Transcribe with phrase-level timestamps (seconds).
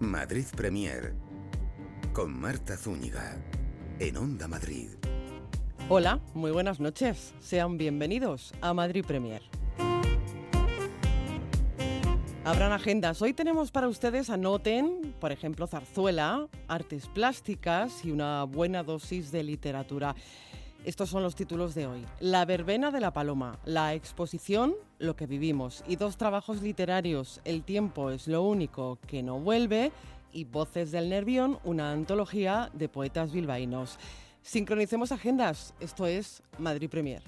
[0.00, 1.12] Madrid Premier
[2.14, 3.36] con Marta Zúñiga
[3.98, 4.88] en Onda Madrid.
[5.90, 7.34] Hola, muy buenas noches.
[7.38, 9.42] Sean bienvenidos a Madrid Premier.
[12.46, 13.20] Habrán agendas.
[13.20, 19.42] Hoy tenemos para ustedes, anoten, por ejemplo, zarzuela, artes plásticas y una buena dosis de
[19.42, 20.16] literatura.
[20.84, 22.06] Estos son los títulos de hoy.
[22.20, 27.62] La verbena de la paloma, la exposición, lo que vivimos y dos trabajos literarios, El
[27.64, 29.92] tiempo es lo único que no vuelve
[30.32, 33.98] y Voces del Nervión, una antología de poetas bilbaínos.
[34.42, 37.22] Sincronicemos agendas, esto es Madrid Premier.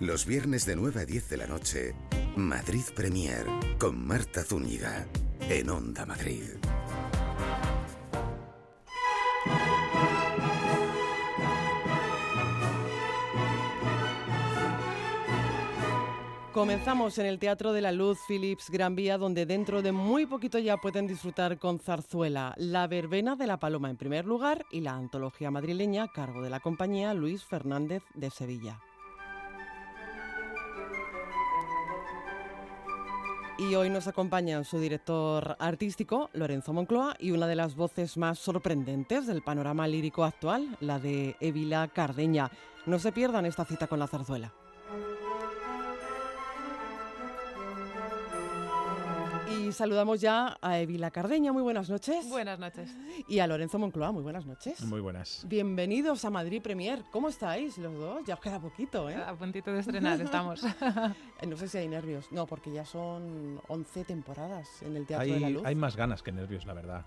[0.00, 1.94] Los viernes de 9 a 10 de la noche,
[2.36, 3.46] Madrid Premier
[3.78, 5.06] con Marta Zúñiga
[5.48, 6.42] en Onda Madrid.
[16.56, 20.58] Comenzamos en el Teatro de la Luz Philips Gran Vía, donde dentro de muy poquito
[20.58, 24.94] ya pueden disfrutar con zarzuela, La Verbena de la Paloma en primer lugar y la
[24.94, 28.80] antología madrileña a cargo de la compañía Luis Fernández de Sevilla.
[33.58, 38.38] Y hoy nos acompañan su director artístico, Lorenzo Moncloa, y una de las voces más
[38.38, 42.50] sorprendentes del panorama lírico actual, la de Evila Cardeña.
[42.86, 44.54] No se pierdan esta cita con la zarzuela.
[49.46, 52.28] y Y saludamos ya a Evila Cardeña, muy buenas noches.
[52.28, 52.88] Buenas noches.
[53.26, 54.80] Y a Lorenzo Moncloa, muy buenas noches.
[54.82, 55.44] Muy buenas.
[55.48, 57.02] Bienvenidos a Madrid Premier.
[57.10, 58.24] ¿Cómo estáis los dos?
[58.24, 59.16] Ya os queda poquito, ¿eh?
[59.16, 60.62] A puntito de estrenar estamos.
[61.48, 62.30] no sé si hay nervios.
[62.30, 65.62] No, porque ya son 11 temporadas en el Teatro de la Luz.
[65.64, 67.04] Hay más ganas que nervios, la verdad.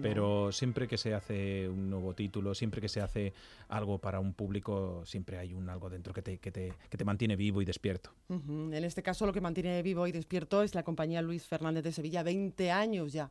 [0.00, 3.32] Pero siempre que se hace un nuevo título, siempre que se hace
[3.68, 7.04] algo para un público, siempre hay un algo dentro que te, que te, que te
[7.04, 8.10] mantiene vivo y despierto.
[8.28, 11.92] En este caso lo que mantiene vivo y despierto es la compañía Luis Fernández de
[12.02, 13.30] Sevilla, 20 años ya.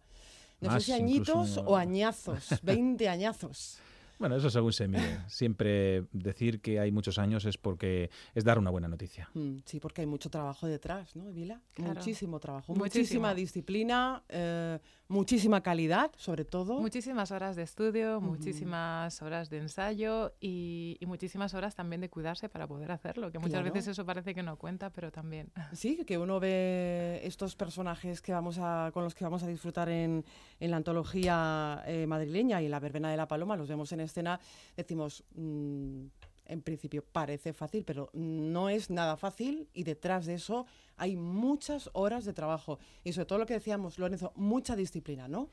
[0.62, 3.80] No sé si añitos o añazos, 20 añazos.
[4.18, 5.18] Bueno, eso según se mire.
[5.28, 9.30] Siempre decir que hay muchos años es porque es dar una buena noticia.
[9.34, 11.60] Mm, sí, porque hay mucho trabajo detrás, ¿no, Vila?
[11.78, 14.78] Muchísimo trabajo, muchísima disciplina, eh,
[15.12, 16.80] muchísima calidad, sobre todo.
[16.80, 22.68] Muchísimas horas de estudio, muchísimas horas de ensayo y, muchísimas horas también de cuidarse para
[22.68, 25.52] poder hacerlo, que muchas veces eso parece que no cuenta, pero también.
[25.74, 29.90] Sí, que uno ve estos personajes que vamos a, con los que vamos a disfrutar
[29.90, 30.24] en,
[30.60, 34.40] en la antología eh, madrileña y la verbena de la paloma, los vemos en escena,
[34.78, 36.06] decimos, mm,
[36.52, 40.66] en principio parece fácil, pero no es nada fácil y detrás de eso
[40.98, 45.50] hay muchas horas de trabajo y sobre todo lo que decíamos, Lorenzo, mucha disciplina, ¿no?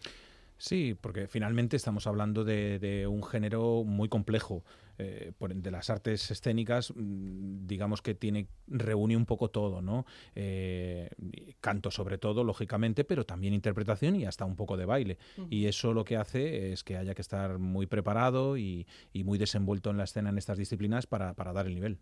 [0.59, 4.65] Sí, porque finalmente estamos hablando de un género muy complejo.
[4.99, 10.05] Eh, de las artes escénicas, mm, digamos que tiene reúne un poco todo, ¿no?
[10.35, 11.09] Eh,
[11.61, 15.19] canto sobre todo, lógicamente, pero también interpretación y hasta un poco de baile.
[15.51, 18.87] Y eso lo que hace es que haya que estar muy preparado y,
[19.25, 21.99] muy desenvuelto en la escena en estas disciplinas para, dar el nivel.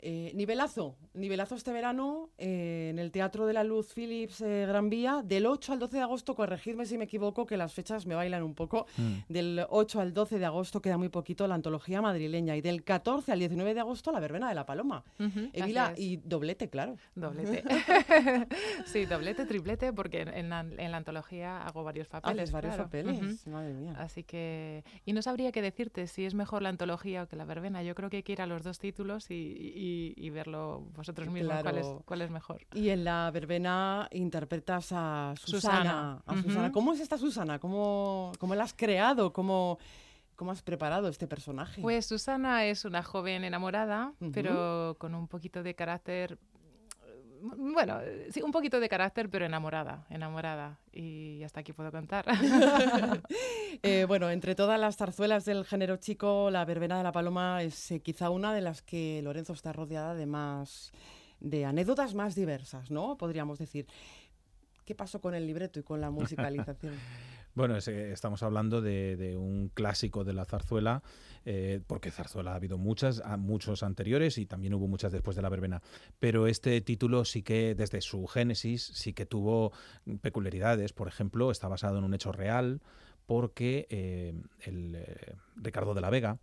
[0.00, 5.46] Eh, nivelazo, nivelazo este verano en el Teatro de la Luz Philips Gran Vía, del
[5.46, 8.54] 8 al 12 de agosto, corregidme si me equivoco, que las fechas me bailan un
[8.54, 9.32] poco, mm.
[9.32, 13.32] del 8 al 12 de agosto queda muy poquito la antología madrileña y del 14
[13.32, 15.02] al 19 de agosto la verbena de la Paloma.
[15.52, 16.96] Evila, y doblete, claro.
[17.14, 17.64] Doblete.
[18.86, 22.52] sí, doblete, triplete, porque en la, en la antología hago varios papeles.
[22.52, 23.94] varios papeles, madre mía.
[23.98, 27.44] Así que, y no sabría qué decirte si es mejor la antología o que la
[27.44, 27.82] verbena.
[27.82, 31.62] Yo creo que hay que ir a los dos títulos y, y, verlo vosotros mismos
[31.62, 32.66] cuál, es, cuál es mejor.
[32.74, 36.22] Y en la verbena interpretas a Susana.
[36.26, 36.72] A Susana.
[36.72, 37.58] ¿Cómo es esta Susana?
[37.58, 39.32] ¿Cómo, cómo la has creado?
[39.32, 39.78] ¿Cómo...?
[40.40, 41.82] ¿Cómo has preparado este personaje?
[41.82, 46.38] Pues Susana es una joven enamorada, pero con un poquito de carácter
[47.42, 47.98] mm, bueno,
[48.30, 50.78] sí, un poquito de carácter, pero enamorada, enamorada.
[50.94, 52.24] Y hasta aquí puedo contar.
[53.82, 57.90] Eh, bueno, entre todas las zarzuelas del género chico, la verbena de la paloma es
[57.90, 60.90] eh, quizá una de las que Lorenzo está rodeada de más,
[61.38, 63.18] de anécdotas más diversas, ¿no?
[63.18, 63.86] Podríamos decir.
[64.86, 66.94] ¿Qué pasó con el libreto y con la musicalización?
[67.54, 71.02] Bueno, eh, estamos hablando de, un clásico de la zarzuela,
[71.44, 75.48] eh, porque zarzuela ha habido muchas, muchos anteriores y también hubo muchas después de la
[75.48, 75.82] verbena.
[76.20, 79.72] Pero este título sí que, desde su génesis, sí que tuvo
[80.20, 80.92] peculiaridades.
[80.92, 82.80] Por ejemplo, está basado en un hecho real,
[83.26, 85.04] porque eh, el
[85.56, 86.38] Ricardo de la Vega,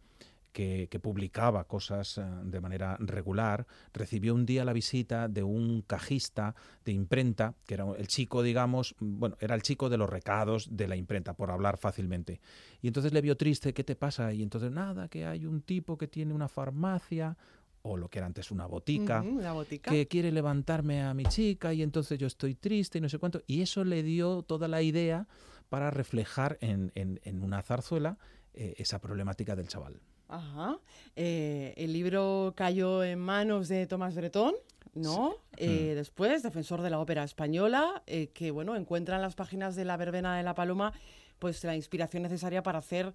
[0.57, 6.55] que, publicaba cosas eh, de manera regular, recibió un día la visita de un cajista
[6.83, 10.87] de imprenta, que era el chico, digamos, bueno, era el chico de los recados de
[10.87, 12.41] la imprenta, por hablar fácilmente.
[12.81, 14.33] Y entonces le vio triste, ¿qué te pasa?
[14.33, 17.37] Y entonces, nada, que hay un tipo que tiene una farmacia,
[17.83, 19.21] o lo que era antes una botica,
[19.53, 19.91] botica.
[19.91, 23.43] que quiere levantarme a mi chica y entonces yo estoy triste y no sé cuánto.
[23.45, 25.27] Y eso le dio toda la idea
[25.69, 28.17] para reflejar en, en- en una zarzuela
[28.55, 30.01] eh, esa problemática del chaval.
[30.27, 30.77] Ajá.
[31.15, 34.55] Eh, el libro cayó en manos de Tomás Bretón,
[34.93, 35.35] ¿no?
[35.57, 39.85] Eh, Después, defensor de la ópera española, eh, que bueno, encuentra en las páginas de
[39.85, 40.93] la verbena de la paloma
[41.39, 43.13] pues la inspiración necesaria para hacer,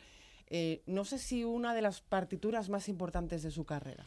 [0.49, 4.06] eh, no sé si una de las partituras más importantes de su carrera.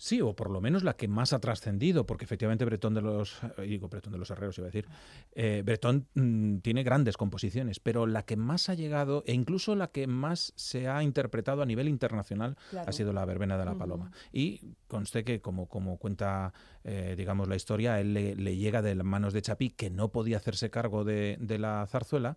[0.00, 3.40] Sí, o por lo menos la que más ha trascendido, porque efectivamente Bretón de los,
[3.58, 4.86] eh, digo Bretón de los Herreros iba a decir,
[5.32, 9.88] eh, Bretón mm, tiene grandes composiciones, pero la que más ha llegado e incluso la
[9.88, 12.88] que más se ha interpretado a nivel internacional Claro.
[12.88, 13.74] ha sido la Verbena de la.
[13.74, 14.12] Paloma.
[14.32, 16.52] Y conste que como, como cuenta,
[16.84, 20.10] eh, digamos, la historia, él le, le llega de las manos de Chapí, que no
[20.12, 22.36] podía hacerse cargo de, de la zarzuela,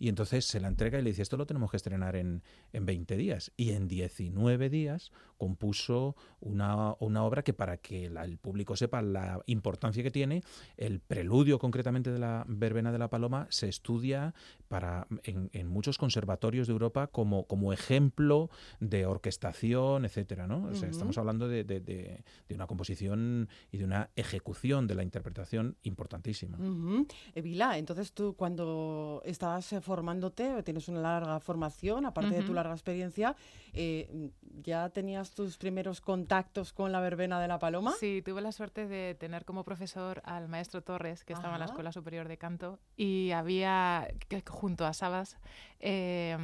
[0.00, 2.42] y entonces se la entrega y le dice, esto lo tenemos que estrenar en,
[2.72, 3.52] en 20 días.
[3.56, 9.00] Y en 19 días compuso una, una obra que para que la- el público sepa
[9.02, 10.42] la importancia que tiene,
[10.76, 14.34] el preludio concretamente de la verbena de la paloma se estudia
[14.68, 18.50] para, en, en muchos conservatorios de Europa como, como ejemplo
[18.80, 20.64] de orquestación, etcétera, ¿no?
[20.68, 24.94] O sea, estamos hablando de, de- de- de una composición y de una ejecución de
[24.94, 26.56] la interpretación importantísima.
[26.58, 27.06] Ujú.
[27.34, 32.54] Eh, Vila, entonces tú cuando estabas eh, formándote, tienes una larga formación, aparte de tu
[32.54, 33.34] larga experiencia,
[33.72, 34.30] eh,
[34.62, 37.90] ¿ya tenías tus primeros contactos con la verbena de la paloma?
[37.98, 41.64] Sí, tuve la suerte de tener como profesor al maestro Torres, que estaba en la
[41.64, 41.72] Ajá.
[41.72, 45.38] Escuela Superior de Canto, y había, que junto a Sabas,
[45.80, 46.38] eh,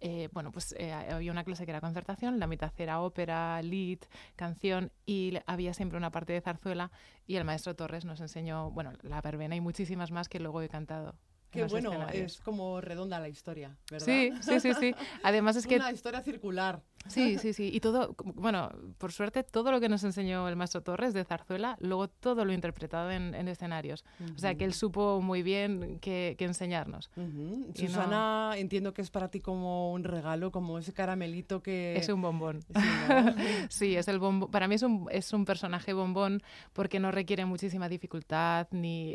[0.00, 3.98] eh, bueno, pues eh, había una clase que era concertación, la mitad era ópera, lead,
[4.36, 6.92] canción, y había siempre una parte de zarzuela,
[7.26, 10.68] y el maestro Torres nos enseñó, bueno, la verbena y muchísimas más que luego he
[10.68, 11.16] cantado.
[11.50, 14.04] Qué bueno, es como redonda la historia, ¿verdad?
[14.06, 14.94] Sí, sí, sí, sí.
[15.22, 16.82] Además es que Una historia circular.
[17.06, 17.70] Sí, sí, sí.
[17.72, 21.76] Y todo, bueno, por suerte, todo lo que nos enseñó el maestro Torres de zarzuela,
[21.80, 24.04] luego todo lo interpretado en, en escenarios.
[24.34, 27.10] O sea, que él supo muy bien qué enseñarnos.
[27.16, 31.96] Y no- Susana, entiendo que es para ti como un regalo, como ese caramelito que...
[31.96, 32.60] Es un bombón.
[32.62, 32.74] Sí,
[33.08, 33.34] ¿no?
[33.70, 36.42] Sí, es el bombo- Para mí es un, es un personaje bombón
[36.74, 39.14] porque no requiere muchísima dificultad ni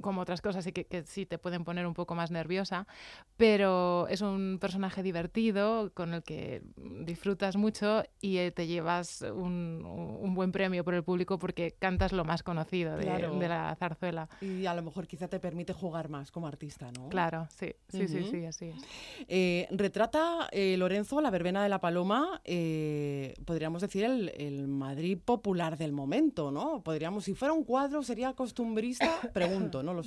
[0.00, 2.86] como otras cosas y que, que sí te pueden poner un poco más nerviosa,
[3.36, 9.82] pero es un personaje divertido con el que disfrutas mucho y eh, te llevas un,
[9.84, 13.38] un buen premio por el público porque cantas lo más conocido de, Claro.
[13.38, 14.28] de la zarzuela.
[14.40, 17.08] y a lo mejor quizá te permite jugar más como artista, ¿no?
[17.08, 18.82] Claro, sí, sí, sí, sí, así es.
[19.28, 25.18] Eh, retrata eh, Lorenzo la verbena de la paloma, eh, podríamos decir el, el Madrid
[25.24, 26.82] popular del momento, ¿no?
[26.82, 29.10] Podríamos, si fuera un cuadro, sería costumbrista,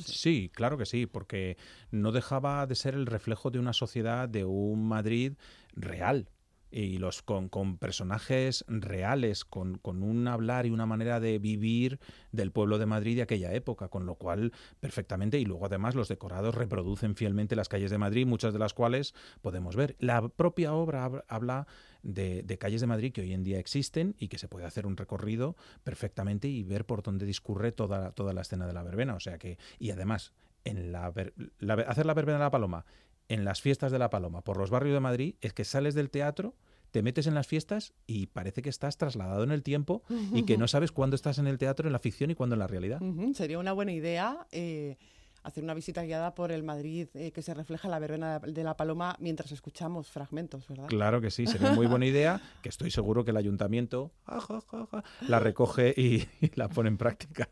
[0.04, 1.58] Sí, claro que sí, porque
[1.92, 5.34] no dejaba de ser el reflejo de una sociedad, de un Madrid
[5.74, 6.28] real.
[6.78, 12.02] Y los con, con personajes reales, con, con un hablar y una manera de vivir
[12.34, 14.52] del pueblo de Madrid de aquella época, con lo cual
[14.82, 18.74] perfectamente, y luego además los decorados reproducen fielmente las calles de Madrid, muchas de las
[18.74, 19.96] cuales podemos ver.
[20.00, 21.66] La propia obra hab- habla
[22.04, 24.86] de, de calles de Madrid que hoy en día existen y que se puede hacer
[24.86, 25.56] un recorrido
[25.86, 29.16] perfectamente y ver por dónde discurre toda, toda la escena de la verbena.
[29.16, 30.34] O sea que, y además,
[30.66, 31.14] en la,
[31.60, 32.86] la hacer la verbena de la Paloma
[33.30, 36.10] en las fiestas de la Paloma por los barrios de Madrid es que sales del
[36.10, 36.56] teatro,
[36.92, 40.58] te metes en las fiestas y parece que estás trasladado en el tiempo y que
[40.58, 43.02] no sabes cuándo estás en el teatro, en la ficción y cuándo en la realidad.
[43.34, 44.98] Sería una buena idea eh,
[45.46, 48.64] hacer una visita guiada por el Madrid eh, que se refleja en la verbena de
[48.64, 50.88] la paloma mientras escuchamos fragmentos, ¿verdad?
[50.88, 54.12] Claro que sí, sería muy buena idea, que estoy seguro que el ayuntamiento
[55.28, 57.50] la recoge y, y la pone en práctica.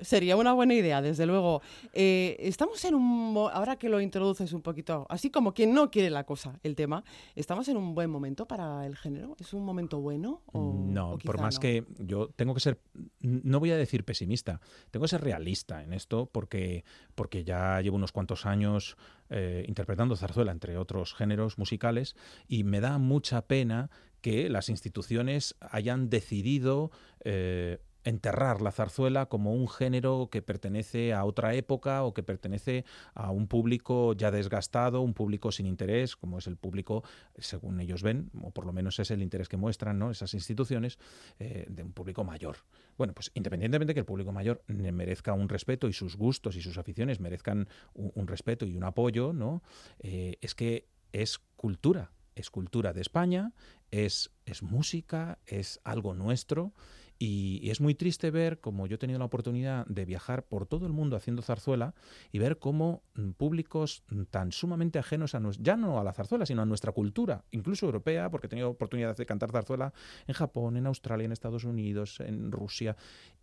[0.00, 1.60] Sería una buena idea, desde luego.
[1.92, 3.34] Eh, estamos en un...
[3.52, 7.04] Ahora que lo introduces un poquito, así como quien no quiere la cosa, el tema,
[7.34, 9.36] ¿estamos en un buen momento para el género?
[9.38, 10.42] ¿Es un momento bueno?
[10.46, 11.60] O, no, o por más no?
[11.60, 12.80] que yo tengo que ser,
[13.20, 14.60] no voy a decir pesimista,
[14.90, 16.84] tengo que ser realista en esto porque,
[17.14, 18.96] porque ya llevo unos cuantos años
[19.30, 22.14] eh, interpretando zarzuela, entre otros géneros musicales,
[22.46, 26.90] y me da mucha pena que las instituciones hayan decidido
[27.24, 32.84] eh, enterrar la zarzuela como un género que pertenece a otra época o que pertenece
[33.14, 37.02] a un público ya desgastado, un público sin interés, como es el público,
[37.38, 40.10] según ellos ven, o por lo menos es el interés que muestran ¿no?
[40.10, 40.98] esas instituciones,
[41.38, 42.58] eh, de un público mayor.
[42.96, 46.78] Bueno, pues independientemente que el público mayor merezca un respeto y sus gustos y sus
[46.78, 49.62] aficiones merezcan un, un respeto y un apoyo, ¿no?
[49.98, 53.52] Eh, es que es cultura, es cultura de España,
[53.90, 56.72] es, es música, es algo nuestro
[57.18, 60.86] Y, es muy triste ver, como yo he tenido la oportunidad de viajar por todo
[60.86, 61.94] el mundo haciendo zarzuela,
[62.32, 66.46] y ver cómo mm, públicos mm, tan sumamente ajenos a ya no a la zarzuela,
[66.46, 69.92] sino a nuestra cultura, incluso europea, porque he tenido oportunidad de cantar zarzuela
[70.26, 72.96] en Japón, en Australia, en Estados Unidos, en Rusia,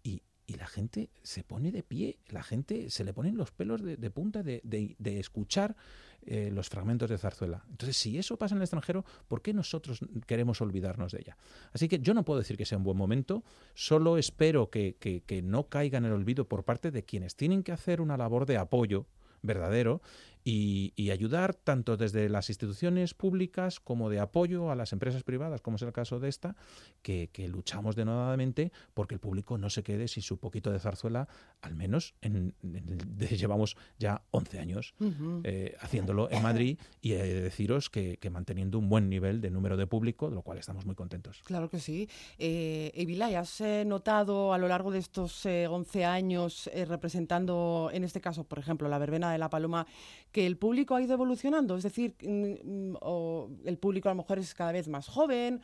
[0.03, 4.11] y, la gente se pone de pie, la gente se le ponen los pelos de,
[4.11, 5.75] punta de, de escuchar
[6.23, 7.63] eh, los fragmentos de zarzuela.
[7.71, 11.37] Entonces, si eso pasa en el extranjero, ¿por qué nosotros queremos olvidarnos de ella?
[11.73, 13.43] Así que yo no puedo decir que sea un buen momento,
[13.73, 17.71] solo espero que, que no caiga en el olvido por parte de quienes tienen que
[17.71, 19.07] hacer una labor de apoyo
[19.41, 20.03] verdadero
[20.43, 25.75] y, ayudar tanto desde las instituciones públicas como de apoyo a las empresas privadas, como
[25.75, 26.55] es el caso de esta,
[27.01, 31.27] que, luchamos denodadamente porque el público no se quede sin su poquito de zarzuela,
[31.61, 32.55] al menos en,
[33.31, 34.93] llevamos ya 11 años
[35.43, 39.75] eh, haciéndolo en Madrid y he de deciros que, manteniendo un buen nivel de número
[39.75, 41.41] de público, de lo cual estamos muy contentos.
[41.43, 42.09] Claro que sí.
[42.37, 48.03] Eh, Evilay, ¿has eh, notado a lo largo de estos 11 eh, años representando, en
[48.03, 49.85] este caso, por ejemplo, la verbena de la Paloma,
[50.31, 54.17] que el público ha ido evolucionando, es decir, mm, mm, o el público a lo
[54.17, 55.61] mejor es cada vez más joven.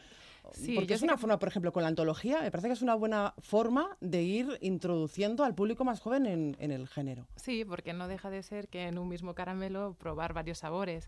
[0.54, 2.96] Sí, porque es una forma, por ejemplo, con la antología, me parece que es una
[2.96, 7.28] buena forma de ir introduciendo al público más joven en, el género.
[7.36, 11.06] Sí, porque no deja de ser que en un mismo caramelo probar varios sabores.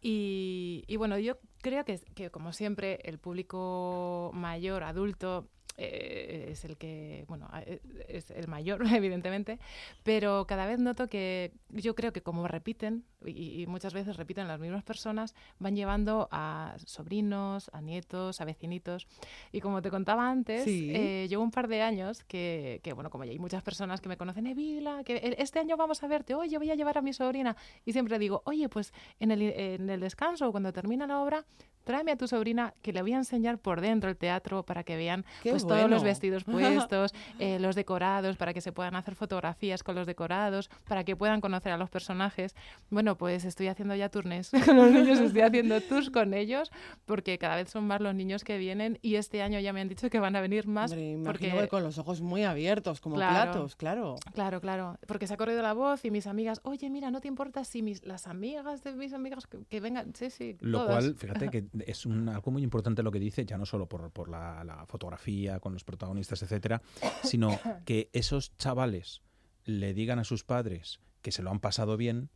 [0.00, 6.64] Y, y, bueno, yo creo que, que, como siempre, el público mayor, adulto, eh, es
[6.64, 9.58] el que, bueno, eh, es el mayor, evidentemente,
[10.02, 14.60] pero cada vez noto que yo creo que como repiten, y, muchas veces repiten las
[14.60, 19.06] mismas personas, van llevando a sobrinos, a nietos, a vecinitos.
[19.52, 23.24] Y como te contaba antes, eh, llevo un par de años que, que, bueno, como
[23.24, 26.58] ya hay muchas personas que me conocen, Evila, que este año vamos a verte, oye,
[26.58, 27.56] voy a llevar a mi sobrina.
[27.84, 31.44] Y siempre digo, oye, pues en el, en el descanso, cuando termina la obra,
[31.84, 34.96] tráeme a tu sobrina que le voy a enseñar por dentro el teatro para que
[34.96, 39.82] vean pues, todos los vestidos puestos, eh, los decorados, para que se puedan hacer fotografías
[39.82, 42.56] con los decorados, para que puedan conocer a los personajes.
[42.90, 46.70] Bueno, pues estoy haciendo ya turnes con los niños, estoy haciendo tours con ellos,
[47.04, 49.88] porque cada vez son más los niños que vienen y este año ya me han
[49.88, 50.94] dicho que van a venir más.
[51.24, 54.16] porque con los ojos muy abiertos, como platos, claro.
[54.34, 57.28] Claro, claro, porque se ha corrido la voz y mis amigas, oye, mira, no te
[57.28, 60.56] importa si mis, las amigas de mis amigas que, vengan, sí, sí.
[60.60, 64.10] Lo cual, fíjate que es algo muy importante lo que dice, ya no solo por,
[64.10, 66.82] por la, fotografía con los protagonistas, etcétera,
[67.22, 69.22] sino que esos chavales
[69.64, 72.30] le digan a sus padres que se lo han pasado bien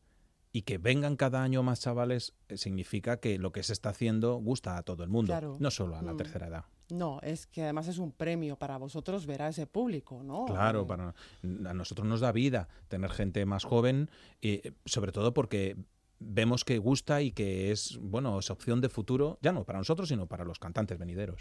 [0.59, 4.35] y que vengan cada año más chavales eh, significa que lo que se está haciendo
[4.39, 6.17] gusta a todo el mundo, no solo a la mm.
[6.17, 6.65] tercera edad.
[6.91, 10.47] No, es que además es un premio para vosotros ver a ese público, ¿no?
[10.47, 14.11] Claro, para a nosotros nos da vida tener gente más joven,
[14.41, 15.77] y eh, sobre todo porque
[16.21, 20.09] vemos que gusta y que es, bueno, es opción de futuro, ya no para nosotros,
[20.09, 21.41] sino para los cantantes venideros.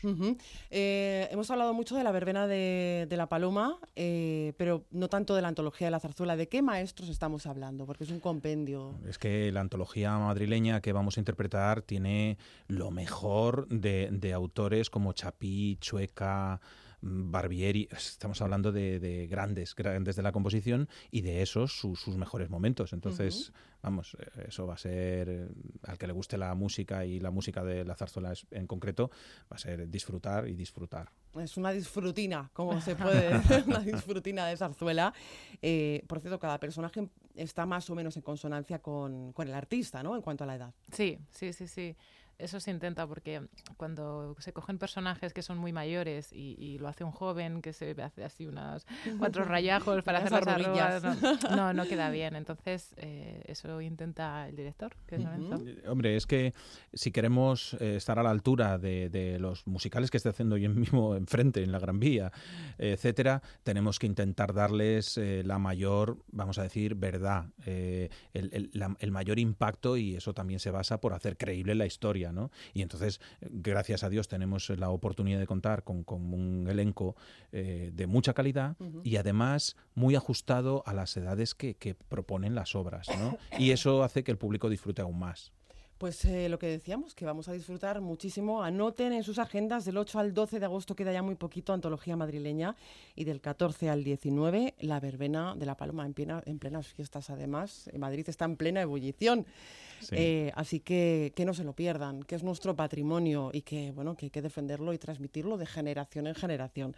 [0.70, 5.42] Eh, hemos hablado mucho de la verbena de, la paloma, eh, pero no tanto de
[5.42, 6.36] la antología de la zarzuela.
[6.36, 7.86] ¿De qué maestros estamos hablando?
[7.86, 8.94] Porque es un compendio.
[9.08, 14.90] Es que la antología madrileña que vamos a interpretar tiene lo mejor de, de autores
[14.90, 16.62] como Chapí, Chueca,
[17.01, 22.92] Barbieri, estamos hablando de, grandes, grandes de la composición y de esos sus, mejores momentos.
[22.94, 25.50] Entonces, vamos, eso va a ser,
[25.84, 29.12] al que le guste la música y la música de la zarzuela en concreto,
[29.51, 31.12] va a ser disfrutar y disfrutar.
[31.39, 35.13] Es una disfrutina, como se puede decir, una disfrutina de zarzuela.
[35.62, 40.01] Eh, por cierto, cada personaje está más o menos en consonancia con, con el artista,
[40.01, 40.16] ¿no?
[40.16, 40.74] En cuanto a la edad.
[40.92, 41.96] Sí, sí, sí, sí
[42.39, 47.03] eso se intenta porque cuando se cogen personajes que son muy mayores y, lo hace
[47.03, 48.86] un joven que se hace así unas
[49.17, 51.03] cuatro rayajos para hacer las arrugas,
[51.50, 52.36] no, no, queda bien.
[52.36, 54.96] Entonces, eh, eso intenta el director.
[55.88, 56.53] Hombre, es que
[56.94, 61.15] si queremos eh, estar a la altura de, los musicales que está haciendo yo mismo
[61.15, 62.32] enfrente, en la Gran Vía,
[62.77, 69.39] etcétera, tenemos que intentar darles eh, la mayor, vamos a decir, verdad, el, el mayor
[69.39, 72.27] impacto y eso también se basa por hacer creíble la historia.
[72.74, 77.16] Y entonces, gracias a Dios, tenemos la oportunidad de contar con, un elenco
[77.52, 82.76] eh, de mucha calidad y además muy ajustado a las edades que, que proponen las
[82.76, 83.08] obras,
[83.58, 85.52] Y eso hace que el público disfrute aún más.
[85.98, 88.62] Pues eh, lo que decíamos, que vamos a disfrutar muchísimo.
[88.62, 92.16] Anoten en sus agendas, del 8 al 12 de agosto queda ya muy poquito Antología
[92.16, 92.75] Madrileña
[93.16, 97.32] y del 14 al 19 la verbena de la Paloma en, plena, en plenas fiestas
[97.32, 97.89] además.
[97.92, 99.48] En Madrid está en plena ebullición.
[100.12, 104.16] Eh, así que que no se lo pierdan, que es nuestro patrimonio y que, bueno,
[104.16, 106.96] que hay que defenderlo y transmitirlo de generación en generación.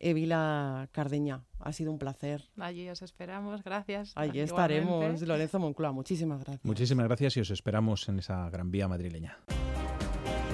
[0.00, 2.44] Evila Cardeña, ha sido un placer.
[2.58, 4.12] Allí os esperamos, gracias.
[4.14, 6.64] Allí estaremos, Lorenzo Moncloa, muchísimas gracias.
[6.64, 9.38] Muchísimas gracias y os esperamos en esa gran vía madrileña.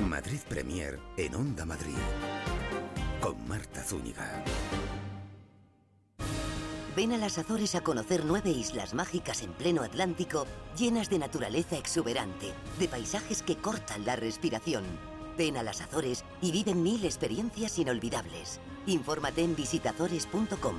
[0.08, 1.94] Madrid Premier en Onda Madrid
[3.20, 4.44] con Marta Zúñiga.
[6.96, 10.46] Ven a las Azores a conocer nueve islas mágicas en pleno Atlántico,
[10.78, 14.84] llenas de naturaleza exuberante, de paisajes que cortan la respiración.
[15.36, 18.60] Ven a las Azores y vive mil experiencias inolvidables.
[18.86, 20.74] Infórmate en visitazores.com.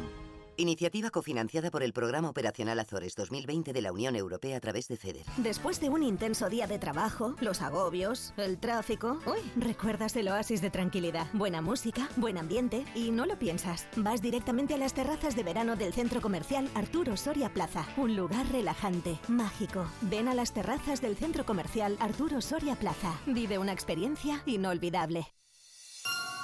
[0.58, 4.96] Iniciativa cofinanciada por el Programa Operacional Azores 2020 de la Unión Europea a través de
[4.96, 5.26] FEDER.
[5.36, 10.62] Después de un intenso día de trabajo, los agobios, el tráfico, uy, recuerdas el oasis
[10.62, 13.88] de tranquilidad, buena música, buen ambiente y no lo piensas.
[13.98, 18.50] Vas directamente a las terrazas de verano del centro comercial Arturo Soria Plaza, un lugar
[18.50, 19.86] relajante, mágico.
[20.02, 23.20] Ven a las terrazas del centro comercial Arturo Soria Plaza.
[23.26, 25.28] Vive una experiencia inolvidable.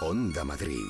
[0.01, 0.81] Onda Madrid.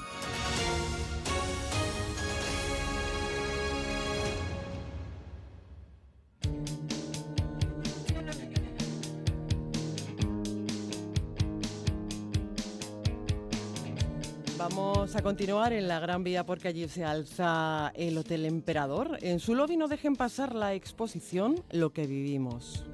[14.73, 19.17] Vamos a continuar en la Gran Vía porque allí se alza el Hotel Emperador.
[19.21, 22.85] En su lobby no dejen pasar la exposición Lo que vivimos.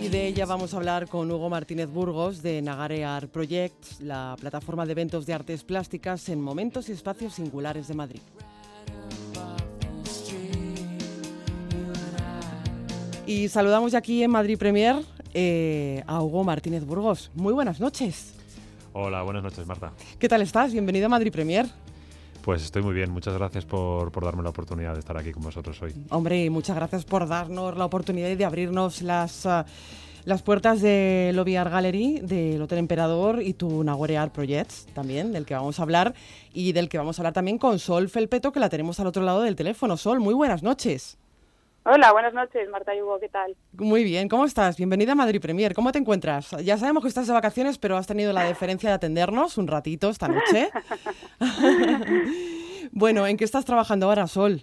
[0.00, 4.36] Y de ella vamos a hablar con Hugo Martínez Burgos de Nagare Art Projects, la
[4.38, 8.20] plataforma de eventos de artes plásticas en momentos y espacios singulares de Madrid.
[13.26, 14.96] Y saludamos ya aquí en Madrid Premier
[15.32, 17.30] eh, a Hugo Martínez Burgos.
[17.34, 18.33] Muy buenas noches.
[18.96, 19.92] Hola, buenas noches, Marta.
[20.20, 20.72] ¿Qué tal estás?
[20.72, 21.66] Bienvenido a Madrid Premier.
[22.42, 25.42] Pues estoy muy bien, muchas gracias por, por, darme la oportunidad de estar aquí con
[25.42, 25.92] vosotros hoy.
[26.10, 29.64] Hombre, muchas gracias por darnos la oportunidad de abrirnos las, uh,
[30.24, 35.32] las puertas de Lobby Art Gallery, del Hotel Emperador y tu Nagore Art Projects también,
[35.32, 36.14] del que vamos a hablar
[36.52, 39.24] y del que vamos a hablar también con Sol Felpeto, que la tenemos al otro
[39.24, 39.96] lado del teléfono.
[39.96, 41.18] Sol, muy buenas noches.
[41.86, 43.54] Hola, buenas noches, Marta y Hugo, ¿qué tal?
[43.72, 44.78] Muy bien, ¿cómo estás?
[44.78, 46.52] Bienvenida a Madrid Premier, ¿cómo te encuentras?
[46.64, 50.08] Ya sabemos que estás de vacaciones, pero has tenido la deferencia de atendernos un ratito
[50.08, 50.70] esta noche.
[52.90, 54.62] bueno, ¿en qué estás trabajando ahora, Sol?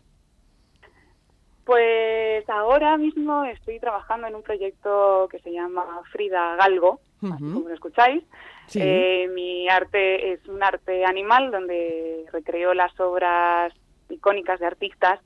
[1.63, 7.53] Pues ahora mismo estoy trabajando en un proyecto que se llama Frida Galgo, uh -huh.
[7.53, 8.23] como lo escucháis.
[8.65, 8.79] Sí.
[8.81, 13.73] Eh, mi arte es un arte animal donde recreo las obras
[14.09, 15.19] icónicas de artistas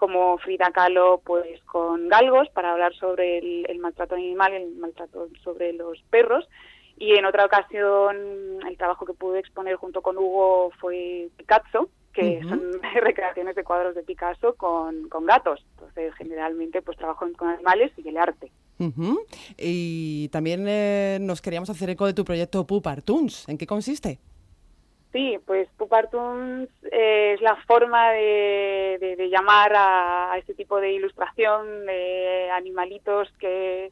[0.00, 5.28] como Frida Kahlo pues con galgos para hablar sobre el, el maltrato animal, el maltrato
[5.44, 6.48] sobre los perros
[6.96, 8.16] y en otra ocasión
[8.66, 12.48] el trabajo que pude exponer junto con Hugo fue Picasso, que uh -huh.
[12.48, 12.60] son
[13.02, 15.64] recreaciones de cuadros de Picasso con, con, gatos.
[15.72, 18.50] Entonces, generalmente, pues trabajo con animales y el arte.
[18.78, 19.18] Uh -huh.
[19.58, 23.48] Y también eh, nos queríamos hacer eco de tu proyecto Pup Artoons.
[23.48, 24.18] ¿En qué consiste?
[25.12, 31.86] Sí, pues Pup Artoons eh, es la forma de, llamar a, este tipo de ilustración
[31.86, 33.90] de animalitos que,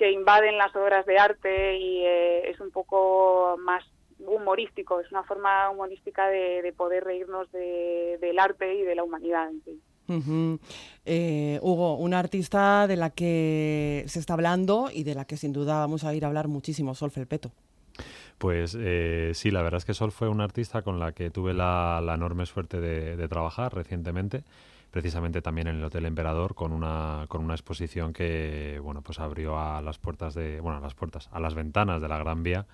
[0.00, 3.84] invaden las obras de arte y eh, es un poco más
[4.20, 9.04] humorístico, es una forma humorística de, de poder reírnos de, del arte y de la
[9.04, 9.82] humanidad en sí.
[11.04, 15.52] Eh, Hugo, una artista de la que se está hablando y de la que sin
[15.52, 17.52] duda vamos a ir a hablar muchísimo, Sol Felpeto.
[18.38, 21.54] Pues eh, sí, la verdad es que Sol fue una artista con la que tuve
[21.54, 24.44] la, enorme suerte de, de, trabajar recientemente,
[24.92, 29.58] precisamente también en el Hotel Emperador, con una, con una exposición que bueno, pues abrió
[29.58, 32.66] a las puertas de, bueno, a las puertas, a las ventanas de la Gran Vía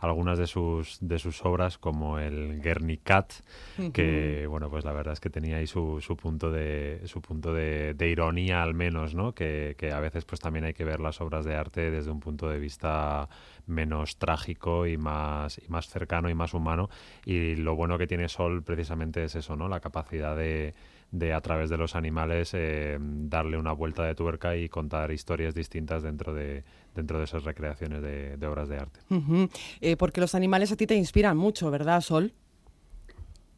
[0.00, 3.32] algunas de sus de sus obras como el Guernicat
[3.78, 3.92] uh -huh.
[3.92, 7.52] que bueno pues la verdad es que tenía ahí su, su punto de su punto
[7.52, 11.00] de, de ironía al menos no que, que, a veces pues también hay que ver
[11.00, 13.28] las obras de arte desde un punto de vista
[13.66, 16.90] menos trágico y más y más cercano y más humano.
[17.24, 20.74] Y lo bueno que tiene Sol precisamente es eso no la capacidad de
[21.12, 25.54] de a través de los animales eh, darle una vuelta de tuerca y contar historias
[25.54, 26.62] distintas dentro de,
[26.94, 29.00] dentro de esas recreaciones de, de obras de arte.
[29.10, 29.50] Uh -huh.
[29.80, 32.32] eh, porque los animales a ti te inspiran mucho, ¿verdad, Sol?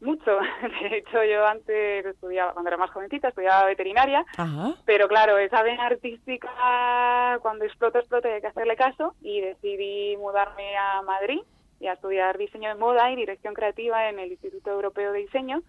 [0.01, 0.31] Mucho.
[0.81, 4.75] De hecho, yo antes estudiaba, cuando era más jovencita, estudiaba veterinaria, Ajá.
[4.85, 10.17] pero claro, esa vena artística, cuando explota, explota y hay que hacerle caso, y decidí
[10.17, 11.39] mudarme a Madrid
[11.79, 15.63] y a estudiar diseño de moda y dirección creativa en el Instituto Europeo de Diseño,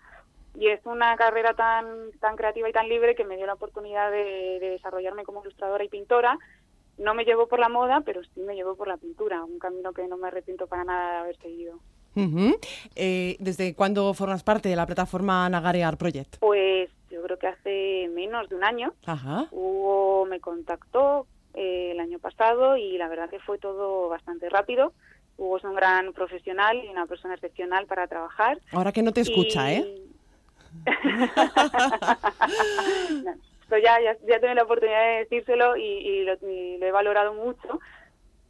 [0.55, 4.11] y es una carrera tan, tan creativa y tan libre que me dio la oportunidad
[4.11, 6.39] de, de, desarrollarme como ilustradora y pintora.
[6.97, 9.93] No me llevó por la moda, pero sí me llevó por la pintura, un camino
[9.93, 11.81] que no me arrepiento para nada de haber seguido.
[12.17, 12.59] Uh -huh.
[12.95, 16.37] eh, ¿Desde cuándo formas parte de la plataforma Nagare Art Project?
[16.39, 18.95] Pues yo creo que hace menos de un año.
[19.07, 19.49] Ajá.
[19.51, 24.93] Hugo me contactó eh, el año pasado y la verdad que fue todo bastante rápido.
[25.37, 28.61] Hugo es un gran profesional y una persona excepcional para trabajar.
[28.71, 29.77] Ahora que no te escucha, y...
[29.77, 30.03] ¿eh?
[33.71, 36.93] No, ya, ya, ya tuve la oportunidad de decírselo y, y, lo, y, lo, he
[36.93, 37.81] valorado mucho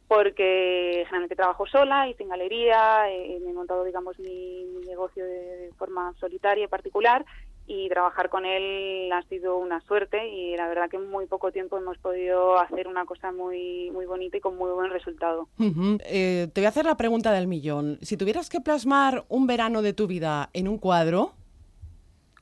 [0.07, 5.71] porque generalmente trabajo sola y sin galería, eh, me he montado, digamos, mi, negocio de,
[5.77, 7.25] forma solitaria y particular
[7.67, 11.51] y trabajar con él ha sido una suerte y la verdad que en muy poco
[11.51, 15.47] tiempo hemos podido hacer una cosa muy, muy bonita y con muy buen resultado.
[15.59, 17.97] Eh, te voy a hacer la pregunta del millón.
[18.01, 21.33] Si tuvieras que plasmar un verano de tu vida en un cuadro,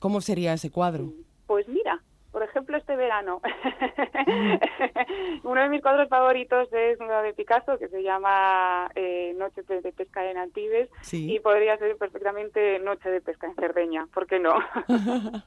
[0.04, 1.14] ¿cómo sería ese cuadro?
[1.46, 1.98] Pues mira,
[2.30, 3.40] por ejemplo, este verano,
[5.44, 9.92] uno de mis cuadros favoritos es uno de Picasso que se llama eh, Noche de
[9.92, 14.52] pesca en Antibes y podría ser perfectamente Noche de pesca en Cerdeña, ¿por qué no?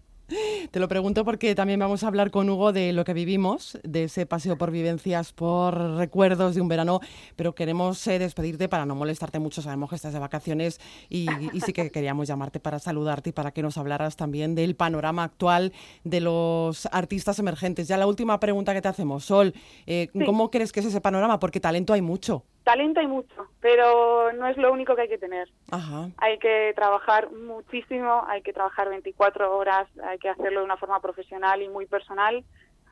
[0.72, 4.06] Te lo pregunto porque también vamos a hablar con Hugo de lo que vivimos, de
[4.06, 7.00] ese paseo por vivencias, por recuerdos de un verano,
[7.36, 9.62] pero queremos eh, despedirte para no molestarte mucho.
[9.62, 11.28] Sabemos que estás de vacaciones y,
[11.66, 15.72] sí que queríamos llamarte para saludarte y para que nos hablaras también del panorama actual
[16.04, 17.88] de los artistas emergentes.
[17.88, 19.54] Ya la última pregunta que te hacemos, Sol,
[19.86, 21.40] eh, ¿cómo crees que es ese panorama?
[21.40, 22.44] Porque talento hay mucho.
[22.68, 25.50] Talento hay mucho, pero no es lo único que hay que tener.
[25.72, 26.10] Ajá.
[26.18, 31.00] Hay que trabajar muchísimo, hay que trabajar 24 horas, hay que hacerlo de una forma
[31.00, 32.44] profesional y muy personal.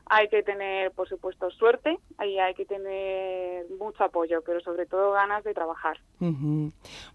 [0.06, 5.12] Hay que tener, por supuesto, suerte y hay que tener mucho apoyo, pero sobre todo
[5.12, 5.98] ganas de trabajar.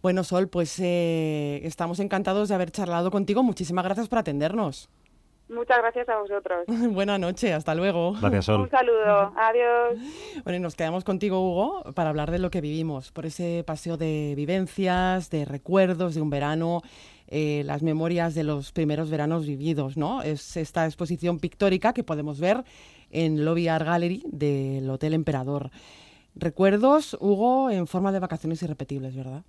[0.03, 3.41] Bueno, Sol, pues eh, estamos encantados de haber charlado contigo.
[3.41, 4.87] Muchísimas gracias por atendernos.
[5.51, 6.65] Muchas gracias a vosotros.
[6.93, 8.13] Buenas noches, hasta luego.
[8.13, 8.61] Gracias, Sol.
[8.61, 9.99] Un saludo, adiós.
[10.45, 13.97] Bueno, y nos quedamos contigo, Hugo, para hablar de lo que vivimos, por ese paseo
[13.97, 16.83] de vivencias, de recuerdos de un verano,
[17.27, 20.21] eh, las memorias de los primeros veranos vividos, ¿no?
[20.21, 22.63] Es esta exposición pictórica que podemos ver
[23.09, 25.69] en Lobby Art Gallery del Hotel Emperador.
[26.33, 29.43] Recuerdos, Hugo, en forma de vacaciones irrepetibles, ¿verdad?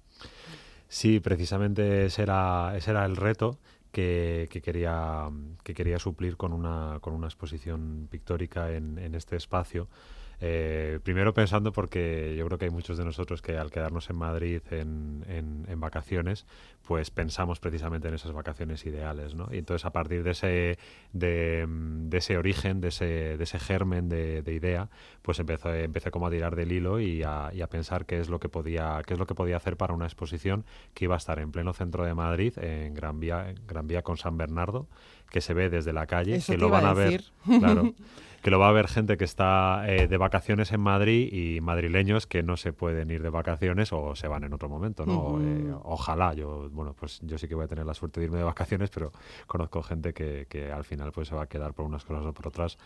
[0.88, 3.58] Sí, precisamente ese era, ese era el reto
[3.92, 5.28] que, quería,
[5.62, 9.88] que quería suplir con una, con una exposición pictórica en, en este espacio.
[10.44, 14.16] Eh, primero pensando porque yo creo que hay muchos de nosotros que al quedarnos en
[14.16, 16.46] Madrid en, en, vacaciones,
[16.84, 19.46] pues pensamos precisamente en esas vacaciones ideales, ¿no?
[19.52, 20.78] Y entonces a partir de ese,
[21.12, 21.68] de,
[22.10, 24.88] ese origen, de ese, de ese germen de, idea,
[25.22, 28.28] pues empezó, empecé como a tirar del hilo y a, y a, pensar qué es
[28.28, 31.18] lo que podía, qué es lo que podía hacer para una exposición que iba a
[31.18, 34.88] estar en pleno centro de Madrid, en Gran Vía, Gran Vía con San Bernardo,
[35.30, 37.22] que se ve desde la calle, que lo van a, ver,
[37.60, 37.94] claro,
[38.42, 42.26] que lo va a ver gente que está eh, de vacaciones en Madrid y madrileños
[42.26, 45.40] que no se pueden ir de vacaciones o se van en otro momento, ¿no?
[45.40, 48.38] Eh, ojalá, yo, bueno, pues yo sí que voy a tener la suerte de irme
[48.38, 49.12] de vacaciones, pero
[49.46, 52.32] conozco gente que, que al final pues se va a quedar por unas cosas o
[52.32, 52.78] por otras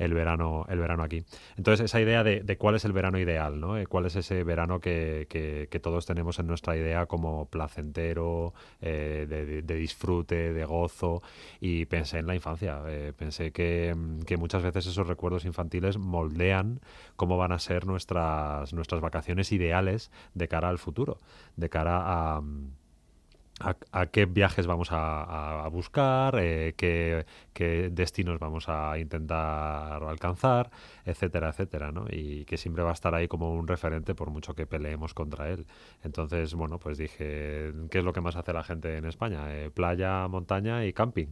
[0.00, 1.24] el verano, el verano aquí.
[1.58, 3.76] Entonces, esa idea de, cuál es el verano ideal, ¿no?
[3.76, 9.26] Eh, ¿Cuál es ese verano que, que, todos tenemos en nuestra idea como placentero, eh,
[9.28, 11.22] de, disfrute, de gozo?
[11.60, 12.80] Y pensé en la infancia.
[12.86, 13.94] Eh, pensé que,
[14.26, 16.80] que, muchas veces esos recuerdos infantiles moldean
[17.16, 21.18] cómo van a ser nuestras, nuestras vacaciones ideales de cara al futuro,
[21.56, 22.42] de cara a
[23.60, 27.24] a, qué viajes vamos a, buscar, eh, qué,
[27.92, 30.70] destinos vamos a intentar alcanzar,
[31.04, 32.06] etcétera, etcétera, ¿no?
[32.10, 35.50] Y que siempre va a estar ahí como un referente por mucho que peleemos contra
[35.50, 35.66] él.
[36.02, 39.54] Entonces, bueno, pues dije, ¿qué es lo que más hace la gente en España?
[39.54, 41.28] Eh, playa, montaña y camping.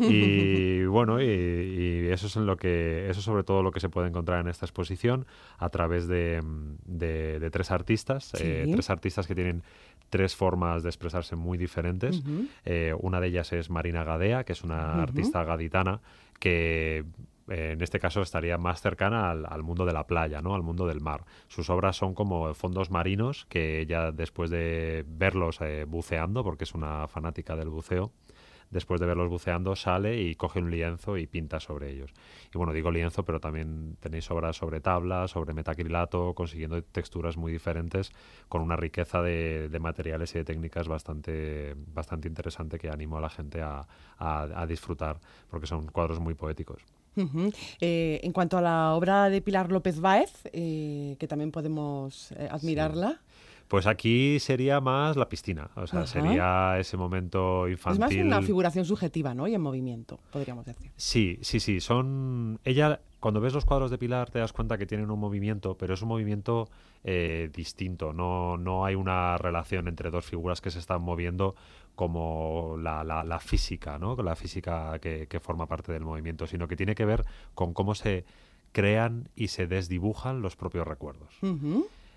[0.00, 4.08] y bueno, y, eso es en lo que, eso sobre todo lo que se puede
[4.08, 5.26] encontrar en esta exposición
[5.58, 6.40] a través de,
[7.52, 9.62] tres artistas, eh, tres artistas que tienen
[10.10, 12.22] tres formas de expresarse muy diferentes.
[12.64, 16.00] Eh, una de ellas es Marina Gadea, que es una artista gaditana
[16.38, 17.04] que
[17.50, 20.54] eh, en este caso estaría más cercana al, mundo de la playa, ¿no?
[20.54, 21.24] al mundo del mar.
[21.48, 26.74] Sus obras son como fondos marinos que ella después de verlos eh, buceando, porque es
[26.74, 28.12] una fanática del buceo,
[28.70, 32.12] después de verlos buceando, sale y coge un lienzo y pinta sobre ellos.
[32.54, 37.52] Y bueno, digo lienzo, pero también tenéis obras sobre tabla, sobre metacrilato, consiguiendo texturas muy
[37.52, 38.12] diferentes,
[38.48, 43.30] con una riqueza de, materiales y de técnicas bastante, bastante interesante que animo a la
[43.30, 43.86] gente a,
[44.68, 46.84] disfrutar, porque son cuadros muy poéticos.
[47.80, 52.48] Eh, en cuanto a la obra de Pilar López Báez, eh, que también podemos eh,
[52.50, 53.20] admirarla.
[53.70, 58.02] Pues aquí sería más la piscina, o sea, sería ese momento infantil.
[58.02, 59.46] Es más una figuración subjetiva, ¿no?
[59.46, 60.90] Y en movimiento, podríamos decir.
[60.96, 61.78] Sí, sí, sí.
[61.78, 62.58] Son.
[62.64, 65.94] Ella, cuando ves los cuadros de Pilar, te das cuenta que tienen un movimiento, pero
[65.94, 66.68] es un movimiento
[67.04, 68.12] eh, distinto.
[68.12, 71.54] No, no hay una relación entre dos figuras que se están moviendo
[71.94, 74.16] como la, la, física, ¿no?
[74.16, 78.24] La física que, forma parte del movimiento, sino que tiene que ver con cómo se
[78.72, 81.38] crean y se desdibujan los propios recuerdos.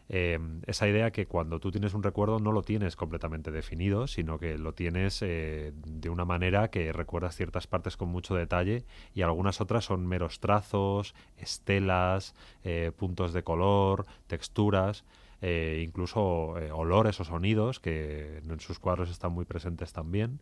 [0.10, 4.38] Eh, esa idea que cuando tú tienes un recuerdo no lo tienes completamente definido, sino
[4.38, 9.22] que lo tienes eh, de una manera que recuerdas ciertas partes con mucho detalle y
[9.22, 15.06] algunas otras son meros trazos, estelas, eh, puntos de color, texturas
[15.46, 20.40] incluso olores o sonidos que en sus cuadros están muy presentes también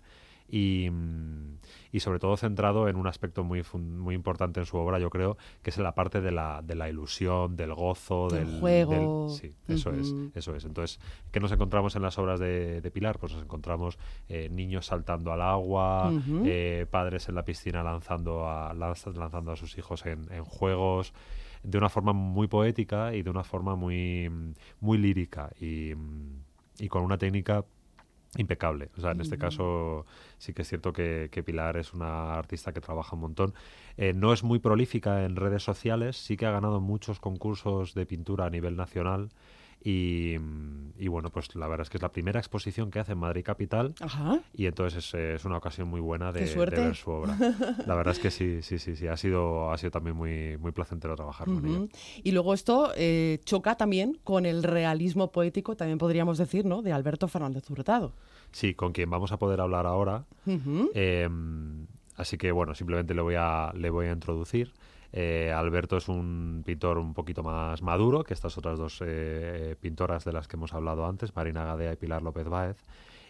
[0.51, 0.89] y,
[1.91, 5.37] y, sobre todo centrado en un aspecto muy, muy importante en su obra, yo creo,
[5.61, 9.29] que es la parte de la, de la ilusión, del gozo, del, juego.
[9.29, 10.65] sí, eso es, eso es.
[10.65, 10.99] Entonces,
[11.31, 13.17] ¿qué nos encontramos en las obras de, Pilar?
[13.19, 16.11] Pues nos encontramos eh, niños saltando al agua,
[16.45, 21.13] eh, padres en la piscina lanzando a, lanzando a sus hijos en, en juegos
[21.63, 24.29] de una forma muy poética y de una forma muy,
[24.79, 25.93] muy lírica y,
[26.79, 27.63] y con una técnica
[28.37, 28.89] impecable.
[28.97, 30.05] O sea, en este caso
[30.37, 33.53] sí que es cierto que, Pilar es una artista que trabaja un montón.
[33.97, 38.05] Eh, no es muy prolífica en redes sociales, sí que ha ganado muchos concursos de
[38.05, 39.29] pintura a nivel nacional
[39.83, 40.37] y,
[41.07, 43.95] bueno, pues la verdad es que es la primera exposición que hace en Madrid Capital
[44.53, 47.35] y entonces es, una ocasión muy buena de, ver su obra.
[47.87, 50.71] La verdad es que sí, sí, sí, sí, ha sido, ha sido también muy, muy
[50.71, 51.87] placentero trabajar con ella.
[52.23, 56.91] Y luego esto eh, choca también con el realismo poético, también podríamos decir, ¿no?, de
[56.91, 58.13] Alberto Fernández Hurtado.
[58.51, 60.25] Sí, con quien vamos a poder hablar ahora.
[60.45, 64.71] Em, así que bueno, simplemente le voy a, le voy a introducir.
[65.13, 70.23] Eh, Alberto es un pintor un poquito más maduro que estas otras dos eh, pintoras
[70.23, 72.77] de las que hemos hablado antes, Marina Gadea y Pilar López Báez.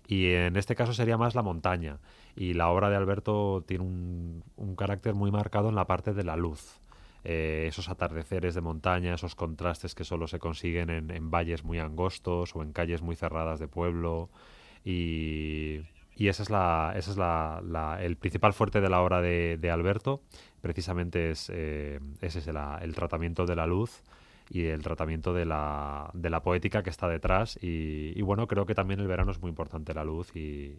[0.08, 2.00] Y en este caso sería más la montaña.
[2.36, 6.36] Y la obra de Alberto tiene un, carácter muy marcado en la parte de la
[6.36, 6.80] luz.
[7.24, 11.80] Eh, esos atardeceres de montaña, esos contrastes que solo se consiguen en, en valles muy
[11.80, 14.30] angostos o en calles muy cerradas de pueblo.
[14.84, 15.82] Y,
[16.16, 19.72] y ese es, la, ese es la, el principal fuerte de la obra de, de
[19.72, 20.22] Alberto.
[20.62, 24.04] Precisamente es, eh, ese es el, tratamiento de la luz
[24.50, 27.58] y el tratamiento de la, de la poética que está detrás.
[27.62, 30.78] Y, bueno, creo que también el verano es muy importante, la luz y,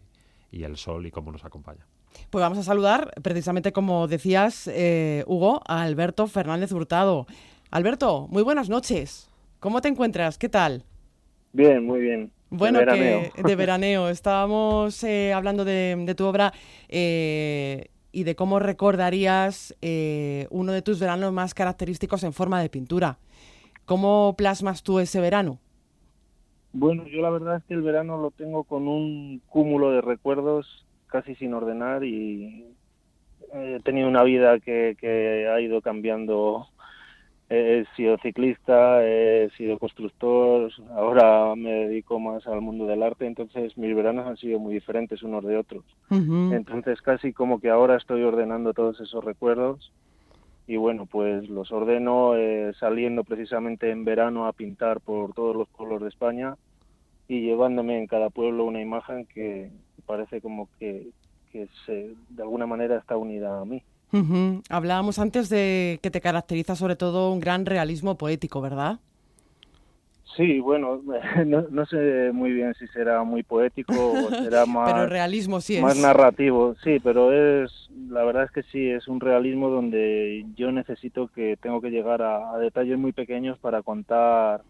[0.53, 1.87] y el sol y cómo nos acompaña.
[2.31, 7.27] Pues vamos a saludar, precisamente como decías, eh, Hugo, a Alberto Fernández Hurtado.
[7.71, 9.31] Alberto, muy buenas noches.
[9.61, 10.37] ¿Cómo te encuentras?
[10.37, 10.85] ¿Qué tal?
[11.53, 12.31] Bien, muy bien.
[12.55, 13.33] Bueno, de veraneo.
[13.35, 14.09] Que, de veraneo.
[14.11, 16.53] Estábamos eh, hablando de, tu obra
[16.91, 22.69] eh, y de cómo recordarías eh, uno de tus veranos más característicos en forma de
[22.69, 23.17] pintura.
[23.87, 25.61] ¿Cómo plasmas tú ese verano?
[26.75, 30.85] Bueno, yo la verdad es que el verano lo tengo con un cúmulo de recuerdos
[31.07, 32.67] casi sin ordenar y
[33.55, 36.69] he tenido una vida que, que ha ido cambiando
[37.55, 43.77] he sido ciclista, he sido constructor, ahora me dedico más al mundo del arte, entonces
[43.77, 45.85] mis veranos han sido muy diferentes unos de otros.
[46.09, 49.93] Entonces casi como que ahora estoy ordenando todos esos recuerdos
[50.67, 55.69] y bueno, pues los ordeno eh, saliendo precisamente en verano a pintar por todos los
[55.69, 56.57] pueblos de España
[57.29, 59.71] y llevándome en cada pueblo una imagen que
[60.07, 61.09] parece como que,
[61.51, 63.83] que se, de alguna manera está unida a mí.
[64.69, 69.01] Hablábamos antes de que te caracteriza sobre todo un gran realismo poético, ¿verdad?
[70.37, 71.03] Sí, bueno,
[71.47, 75.99] no, sé muy bien si será muy poético o será más, pero realismo sí más
[75.99, 81.29] narrativo, sí, pero es la verdad es que sí es un realismo donde yo necesito
[81.29, 84.63] que tengo que llegar a detalles muy pequeños para contar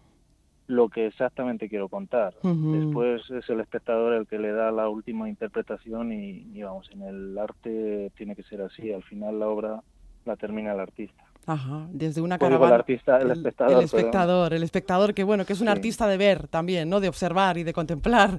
[0.66, 2.34] lo que exactamente quiero contar.
[2.42, 7.38] Después es el espectador el que le da la última interpretación y, vamos, en el
[7.38, 8.92] arte tiene que ser así.
[8.92, 9.82] Al final la obra
[10.24, 11.24] la termina el artista.
[11.44, 12.74] Ajá, desde una caravana.
[12.74, 13.72] El artista, el, espectador.
[13.76, 17.00] El espectador, el espectador que bueno, que es un artista de ver también, ¿no?
[17.00, 18.38] De observar y de contemplar.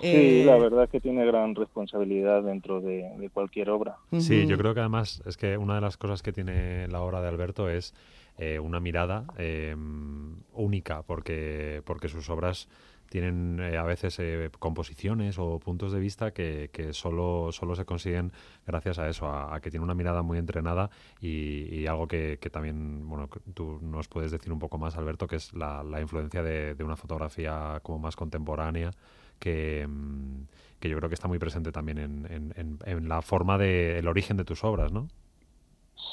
[0.00, 3.96] Sí, eh, la verdad es que tiene gran responsabilidad dentro de, cualquier obra.
[4.18, 7.20] Sí, yo creo que además es que una de las cosas que tiene la obra
[7.20, 7.94] de Alberto es
[8.42, 12.70] eh, una mirada em, única, porque, porque sus obras
[13.10, 18.32] tienen eh, a veces eh, composiciones o puntos de vista que, solo, solo se consiguen
[18.66, 20.88] gracias a eso, a, que tiene una mirada muy entrenada
[21.20, 25.52] y, algo que, también, bueno, tú nos puedes decir un poco más, Alberto, que es
[25.52, 28.90] la, la influencia de, de, una fotografía como más contemporánea
[29.38, 30.46] que, em,
[30.78, 34.38] que yo creo que está muy presente también en, en, la forma del el origen
[34.38, 35.08] de tus obras, ¿no?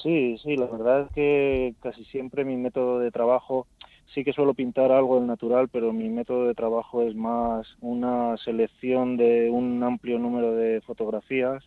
[0.03, 3.67] Sí, sí, la verdad es que casi siempre mi método de trabajo,
[4.13, 8.37] sí que suelo pintar algo del natural, pero mi método de trabajo es más una
[8.37, 11.63] selección de un amplio número de fotografías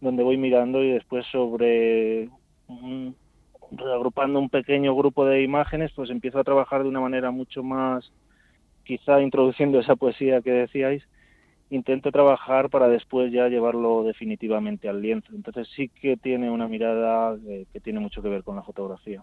[0.00, 2.30] donde voy mirando y después sobre
[3.70, 8.12] reagrupando un pequeño grupo de imágenes, pues empiezo a trabajar de una manera mucho más,
[8.84, 11.04] quizá introduciendo esa poesía que decíais,
[11.70, 15.32] intento trabajar para después ya llevarlo definitivamente al lienzo.
[15.34, 19.22] Entonces sí que tiene una mirada eh, que tiene mucho que ver con la fotografía.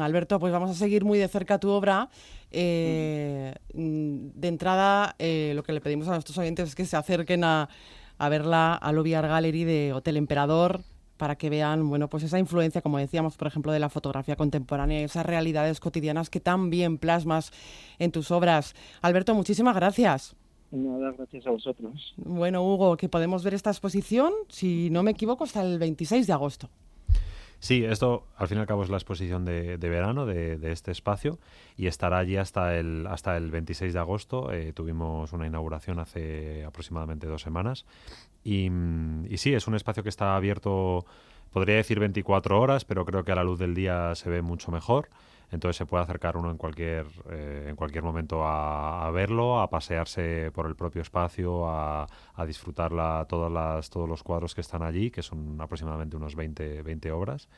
[0.00, 2.08] Alberto, pues vamos a seguir muy de cerca tu obra.
[2.50, 6.96] Eh, mm, de entrada, eh, lo que le pedimos a nuestros oyentes es que se
[6.96, 7.68] acerquen a,
[8.18, 10.80] a verla al Oviar Gallery de Hotel Emperador
[11.16, 15.00] para que vean, bueno, pues esa influencia, como decíamos, por ejemplo, de la fotografía contemporánea,
[15.00, 17.52] esas realidades cotidianas que tan bien plasmas
[17.98, 18.74] en tus obras.
[19.00, 20.36] Alberto, muchísimas gracias.
[20.70, 22.14] Nada, gracias a vosotros.
[22.16, 26.32] Bueno, Hugo, que podemos ver esta exposición, si no me equivoco, hasta el 26 de
[26.32, 26.68] agosto.
[27.58, 31.38] Sí, esto al fin y al cabo es la exposición de, verano de, este espacio
[31.76, 34.52] y estará allí hasta el, hasta el 26 de agosto.
[34.52, 37.86] Eh, tuvimos una inauguración hace aproximadamente dos semanas
[38.44, 38.70] y,
[39.28, 41.06] y sí, es un espacio que está abierto,
[41.50, 44.70] podría decir 24 horas, pero creo que a la luz del día se ve mucho
[44.70, 45.08] mejor
[45.50, 50.50] entonces se puede acercar uno en cualquier, eh, en cualquier momento a, verlo, a pasearse
[50.52, 52.90] por el propio espacio, a, a disfrutar
[53.26, 57.48] todas las, todos los cuadros que están allí, que son aproximadamente unos 20, 20 obras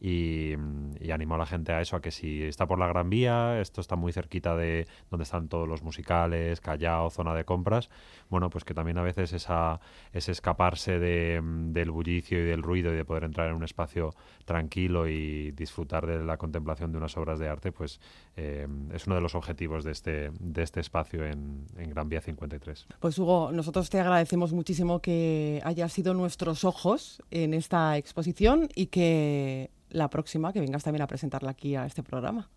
[0.00, 0.54] y,
[1.00, 3.60] y animo a la gente a eso, a que si está por la Gran Vía,
[3.60, 7.88] esto está muy cerquita de donde están todos los musicales, Callao, zona de compras,
[8.28, 9.80] bueno, pues que también a veces esa,
[10.12, 14.14] ese escaparse de, del bullicio y del ruido y de poder entrar en un espacio
[14.44, 18.00] tranquilo y disfrutar de la contemplación de unas obras de arte, pues
[18.36, 22.20] eh, es uno de los objetivos de este, de este espacio en, en Gran Vía
[22.20, 22.86] 53.
[23.00, 28.86] Pues Hugo, nosotros te agradecemos muchísimo que hayas sido nuestros ojos en esta exposición y
[28.86, 32.48] que la próxima que vengas también a presentarla aquí a este programa.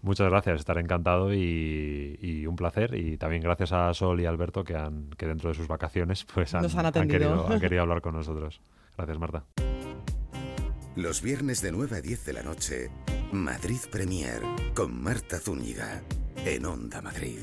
[0.00, 2.94] Muchas gracias, estaré encantado y, un placer.
[2.94, 6.54] Y también gracias a Sol y Alberto que, han, que dentro de sus vacaciones pues
[6.54, 6.68] han,
[7.08, 8.60] querido, han querido hablar con nosotros.
[8.96, 9.44] Gracias, Marta.
[10.96, 12.90] Los viernes de 9 a 10 de la noche,
[13.32, 14.42] Madrid Premier
[14.74, 16.02] con Marta Zúñiga
[16.44, 17.38] en Onda Madrid.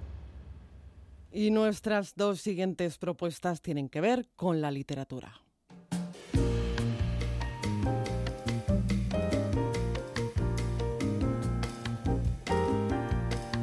[1.32, 5.34] Y nuestras dos siguientes propuestas tienen que ver con la literatura.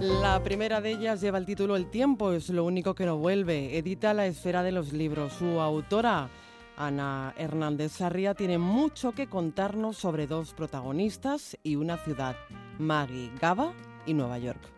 [0.01, 3.79] La primera de ellas lleva el título El tiempo es lo único que no vuelve.
[3.79, 5.35] Edita La esfera de los libros.
[5.35, 6.29] Su autora,
[6.77, 12.35] Ana Hernández Sarria, tiene mucho que contarnos sobre dos protagonistas y una ciudad,
[12.79, 13.73] Maggie Gaba
[14.05, 14.74] y Nueva York.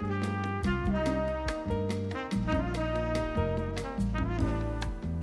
[0.00, 0.49] Thank you.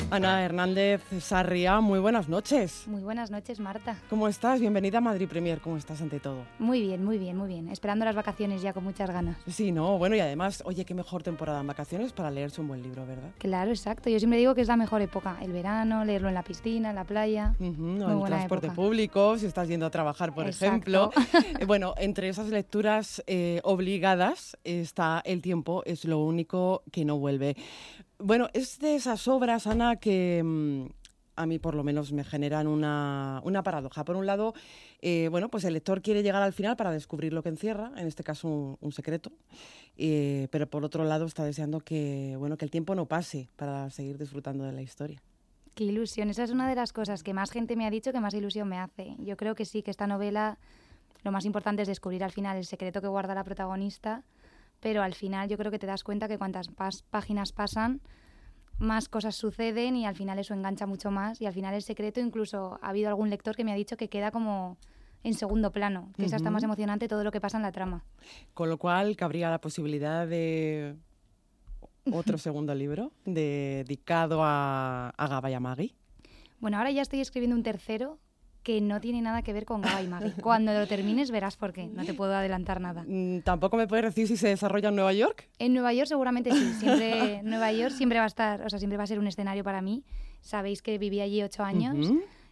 [0.09, 2.85] Ana Hernández Sarria, muy buenas noches.
[2.87, 3.97] Muy buenas noches, Marta.
[4.09, 4.61] ¿Cómo estás?
[4.61, 5.59] Bienvenida a Madrid Premier.
[5.59, 6.45] ¿Cómo estás ante todo?
[6.59, 7.67] Muy bien, muy bien, muy bien.
[7.67, 9.35] Esperando las vacaciones ya con muchas ganas.
[9.47, 12.81] Sí, no, bueno, y además, oye, qué mejor temporada en vacaciones para leerse un buen
[12.81, 13.31] libro, ¿verdad?
[13.37, 14.09] Claro, exacto.
[14.09, 15.39] Yo siempre digo que es la mejor época.
[15.41, 17.53] El verano, leerlo en la piscina, en la playa.
[17.59, 21.11] en el transporte público, si estás yendo a trabajar, por ejemplo.
[21.59, 27.17] Eh, bueno, entre esas lecturas eh, obligadas está El tiempo, es lo único que no
[27.17, 27.55] vuelve.
[28.19, 30.85] Bueno, es de esas obras, Ana, que mm,
[31.35, 34.03] a mí por lo menos me generan una, paradoja.
[34.03, 34.53] Por un lado,
[35.01, 38.07] eh, bueno, pues el lector quiere llegar al final para descubrir lo que encierra, en
[38.07, 39.31] este caso un, secreto,
[39.97, 43.89] eh, pero por otro lado está deseando que, bueno, que el tiempo no pase para
[43.91, 45.21] seguir disfrutando de la historia.
[45.75, 48.19] Qué ilusión, esa es una de las cosas que más gente me ha dicho que
[48.19, 49.15] más ilusión me hace.
[49.19, 50.57] Yo creo que sí, que esta novela
[51.23, 54.23] lo más importante es descubrir al final el secreto que guarda la protagonista
[54.79, 58.01] pero al final yo creo que te das cuenta que cuantas más páginas pasan,
[58.79, 62.19] más cosas suceden y al final eso engancha mucho más y al final el secreto
[62.19, 64.77] incluso ha habido algún lector que me ha dicho que queda como
[65.23, 68.05] en segundo plano, que es hasta más emocionante todo lo que pasa en la trama.
[68.53, 70.95] Con lo cual cabría la posibilidad de
[72.11, 75.95] otro segundo libro dedicado a, a Gaba y
[76.59, 78.19] Bueno, ahora ya estoy escribiendo un tercero
[78.67, 80.33] que no tiene nada que ver con Gaba y Maggie.
[80.41, 83.05] Cuando lo termines verás por qué, no te puedo adelantar nada.
[83.07, 85.47] Mm, ¿Tampoco me puedes decir si se desarrolla en Nueva York?
[85.57, 88.97] En Nueva York seguramente sí, siempre, Nueva York siempre va a estar, o sea, siempre
[88.97, 90.03] va a ser un escenario para mí.
[90.41, 92.11] Sabéis que viví allí ocho años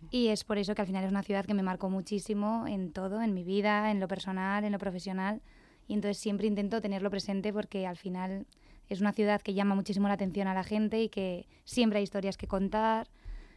[0.09, 2.93] y es por eso que al final es una ciudad que me marcó muchísimo en
[2.93, 5.41] todo, en mi vida, en lo personal, en lo profesional
[5.86, 8.45] y entonces siempre intento tenerlo presente porque al final
[8.88, 12.03] Es una ciudad que llama muchísimo la atención a la gente y que siempre hay
[12.03, 13.09] historias que contar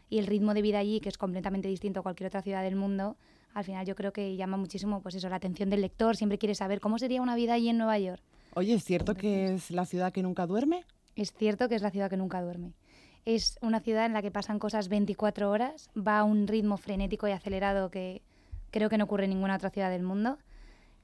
[0.08, 2.76] y el ritmo de vida allí, que es completamente distinto a cualquier otra ciudad del
[2.76, 3.16] mundo,
[3.54, 6.54] al final yo creo que llama muchísimo pues eso, la atención del lector, siempre quiere
[6.54, 8.22] saber cómo sería una vida allí en Nueva York.
[8.54, 10.84] Oye, ¿es cierto que es la ciudad que nunca duerme?
[11.16, 12.74] Es cierto que es la ciudad que nunca duerme.
[13.24, 17.28] Es una ciudad en la que pasan cosas 24 horas, va a un ritmo frenético
[17.28, 18.22] y acelerado que
[18.70, 20.38] creo que no ocurre en ninguna otra ciudad del mundo.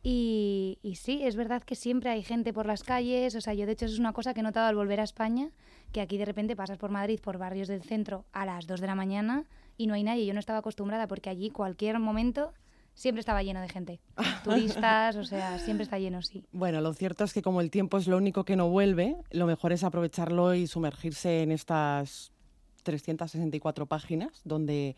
[0.02, 3.64] Y, y, sí, es verdad que siempre hay gente por las calles, o sea, yo
[3.64, 5.50] de hecho es una cosa que he notado al volver a España,
[5.94, 8.86] que aquí de repente pasas por Madrid, por barrios del centro a las 2 de
[8.88, 9.44] la mañana
[9.76, 10.26] y no hay nadie.
[10.26, 12.52] Yo no estaba acostumbrada porque allí cualquier momento
[12.94, 14.00] siempre estaba lleno de gente.
[14.42, 16.44] Turistas, o sea, siempre está lleno, sí.
[16.50, 19.46] Bueno, lo cierto es que como el tiempo es lo único que no vuelve, lo
[19.46, 22.32] mejor es aprovecharlo y sumergirse en estas
[22.82, 24.96] 364 páginas donde,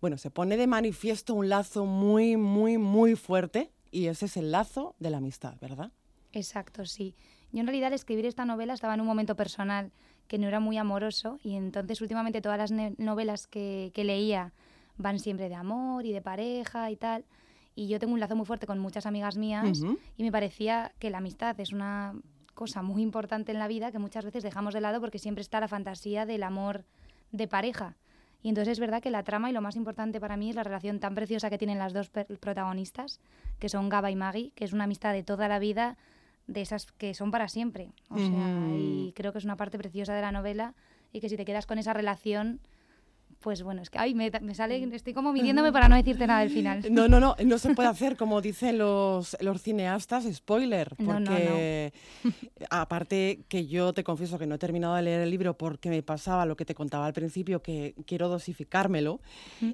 [0.00, 4.50] bueno, se pone de manifiesto un lazo muy, muy, muy fuerte y ese es el
[4.50, 5.92] lazo de la amistad, ¿verdad?
[6.32, 7.14] Exacto, sí.
[7.52, 9.92] Yo en realidad al escribir esta novela estaba en un momento personal
[10.28, 14.52] que no era muy amoroso y entonces últimamente todas las novelas que, que leía
[14.96, 17.24] van siempre de amor y de pareja y tal.
[17.74, 19.82] Y yo tengo un lazo muy fuerte con muchas amigas mías
[20.16, 22.14] y me parecía que la amistad es una
[22.54, 25.58] cosa muy importante en la vida que muchas veces dejamos de lado porque siempre está
[25.58, 26.84] la fantasía del amor
[27.30, 27.96] de pareja.
[28.42, 30.64] Y entonces es verdad que la trama y lo más importante para mí es la
[30.64, 33.20] relación tan preciosa que tienen las dos protagonistas,
[33.58, 35.96] que son Gaba y Maggie, que es una amistad de toda la vida,
[36.52, 37.90] de esas que son para siempre.
[38.08, 40.74] O sea, y creo que es una parte preciosa de la novela
[41.12, 42.60] y que si te quedas con esa relación
[43.42, 46.50] pues bueno, es que ay, me, sale, estoy como midiéndome para no decirte nada del
[46.50, 46.82] final.
[46.92, 51.92] No, no, no, no se puede hacer como dicen los, los cineastas, spoiler, porque
[52.70, 56.02] aparte que yo te confieso que no he terminado de leer el libro porque me
[56.02, 59.20] pasaba lo que te contaba al principio, que quiero dosificármelo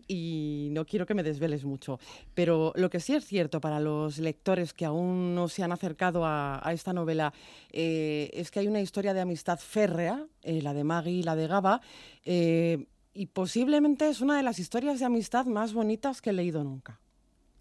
[0.07, 1.99] y no quiero que me desveles mucho.
[2.35, 6.25] Pero lo que sí es cierto para los lectores que aún no se han acercado
[6.25, 7.33] a, esta novela
[7.73, 11.37] eh, es que hay una historia de amistad férrea, eh, la de Maggie y la
[11.37, 11.81] de Gaba,
[12.25, 12.87] eh,
[13.19, 17.01] y posiblemente es una de las historias de amistad más bonitas que he leído nunca.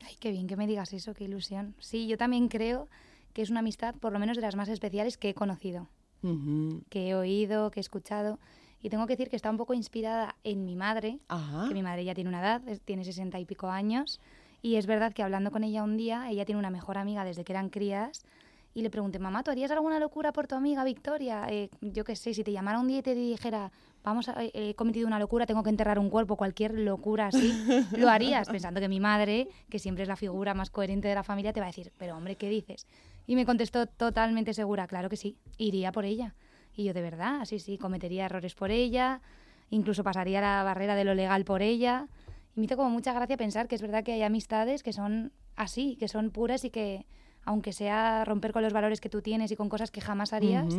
[0.06, 1.74] Ay, qué bien que me digas eso, qué ilusión.
[1.80, 2.88] Sí, yo también creo
[3.34, 5.88] que es una amistad por lo menos de las más especiales que he conocido,
[6.90, 8.38] que he oído, que he escuchado.
[8.84, 11.18] Y tengo que decir que está un poco inspirada en mi madre,
[11.68, 14.22] que mi madre ya tiene una edad, tiene sesenta y pico años.
[14.62, 17.44] Y es verdad que hablando con ella un día, ella tiene una mejor amiga desde
[17.44, 18.26] que eran crías,
[18.78, 21.48] y le pregunté, mamá, ¿tú harías alguna locura por tu amiga Victoria?
[21.50, 23.72] Eh, yo qué sé, si te llamara un día y te dijera,
[24.04, 27.52] vamos, a, he cometido una locura, tengo que enterrar un cuerpo, cualquier locura así,
[27.98, 31.24] lo harías, pensando que mi madre, que siempre es la figura más coherente de la
[31.24, 32.88] familia, te va a decir, pero hombre, ¿qué dices?
[33.26, 36.36] Y me contestó totalmente segura, claro que sí, iría por ella.
[36.74, 39.22] Y yo, de verdad, sí, sí, cometería errores por ella,
[39.70, 42.08] incluso pasaría la barrera de lo legal por ella.
[42.56, 45.34] Y me hizo como mucha gracia pensar que es verdad que hay amistades que son
[45.56, 47.06] así, que son puras y que,
[47.44, 50.78] aunque sea romper con los valores que tú tienes y con cosas que jamás harías,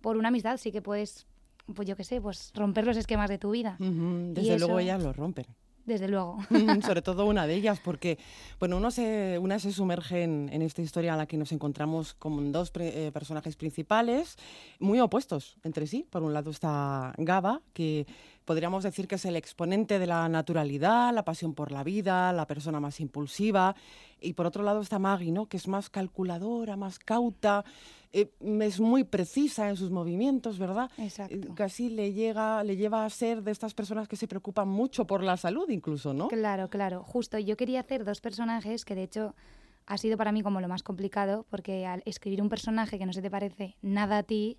[0.00, 1.26] por una amistad sí que puedes
[1.74, 3.76] pues yo qué sé, pues romper los esquemas de tu vida.
[3.78, 5.46] Desde luego ellas lo rompen.
[5.88, 6.36] Desde luego.
[6.84, 8.18] Sobre todo una de ellas, porque
[8.60, 12.52] bueno, uno se, una se sumerge en, esta historia en la que nos encontramos con
[12.52, 14.36] dos eh, personajes principales
[14.78, 16.06] muy opuestos entre sí.
[16.10, 18.06] Por un lado está Gaba, que
[18.48, 22.46] podríamos decir que es el exponente de la naturalidad, la pasión por la vida, la
[22.46, 23.76] persona más impulsiva.
[24.22, 25.50] Y por otro lado está Maggie, ¿no?
[25.50, 27.62] que es más calculadora, más cauta,
[28.10, 30.90] eh, es muy precisa en sus movimientos, ¿verdad?
[30.96, 31.36] Exacto.
[31.36, 35.06] Eh, casi le, llega, le lleva a ser de estas personas que se preocupan mucho
[35.06, 36.28] por la salud incluso, ¿no?
[36.28, 37.04] Claro, claro.
[37.04, 39.34] Justo, yo quería hacer dos personajes que de hecho
[39.84, 43.12] ha sido para mí como lo más complicado, porque al escribir un personaje que no
[43.12, 44.56] se te parece nada a ti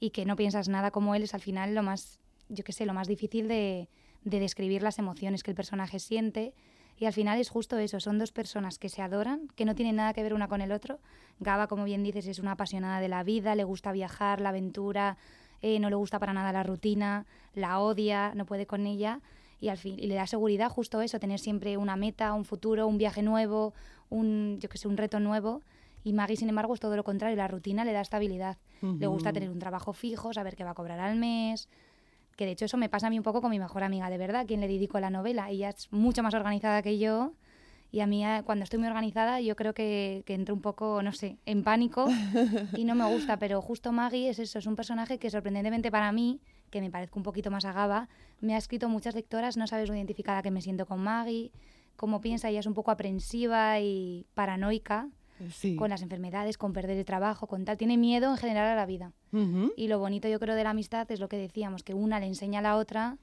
[0.00, 2.18] y que no piensas nada como él es al final lo más,
[2.48, 3.88] yo qué sé, lo más difícil de,
[4.24, 6.54] de describir las emociones que el personaje siente
[6.98, 9.96] y al final es justo eso, son dos personas que se adoran, que no tienen
[9.96, 10.98] nada que ver una con el otro.
[11.38, 15.16] Gaba, como bien dices, es una apasionada de la vida, le gusta viajar, la aventura,
[15.62, 17.24] eh, no le gusta para nada la rutina,
[17.54, 19.20] la odia, no puede con ella.
[19.60, 22.88] Y al fin, y le da seguridad justo eso, tener siempre una meta, un futuro,
[22.88, 23.74] un viaje nuevo,
[24.08, 25.62] un, yo que sé, un reto nuevo.
[26.02, 28.58] Y Maggie, sin embargo, es todo lo contrario, la rutina le da estabilidad.
[28.80, 31.68] Le gusta tener un trabajo fijo, saber qué va a cobrar al mes,
[32.38, 34.16] que de hecho eso me pasa a mí un poco con mi mejor amiga, de
[34.16, 35.50] verdad, quien le dedico la novela.
[35.50, 37.32] Ella es mucho más organizada que yo
[37.90, 41.02] y a mí eh, cuando estoy muy organizada yo creo que, que entro un poco,
[41.02, 42.06] no sé, en pánico
[42.76, 46.12] y no me gusta, pero justo Maggie es eso, es un personaje que sorprendentemente para
[46.12, 48.08] mí, que me parezco un poquito más a Gaba,
[48.40, 51.50] me ha escrito muchas lectoras, no sabes lo identificada que me siento con Maggie,
[51.96, 55.08] cómo piensa, ella es un poco aprensiva y paranoica
[55.76, 57.76] con las enfermedades, con perder el trabajo, con tal.
[57.76, 59.12] Tiene miedo en general a la vida.
[59.76, 62.26] Y lo bonito yo creo de la amistad es lo que decíamos, que una le
[62.26, 63.18] enseña a la otra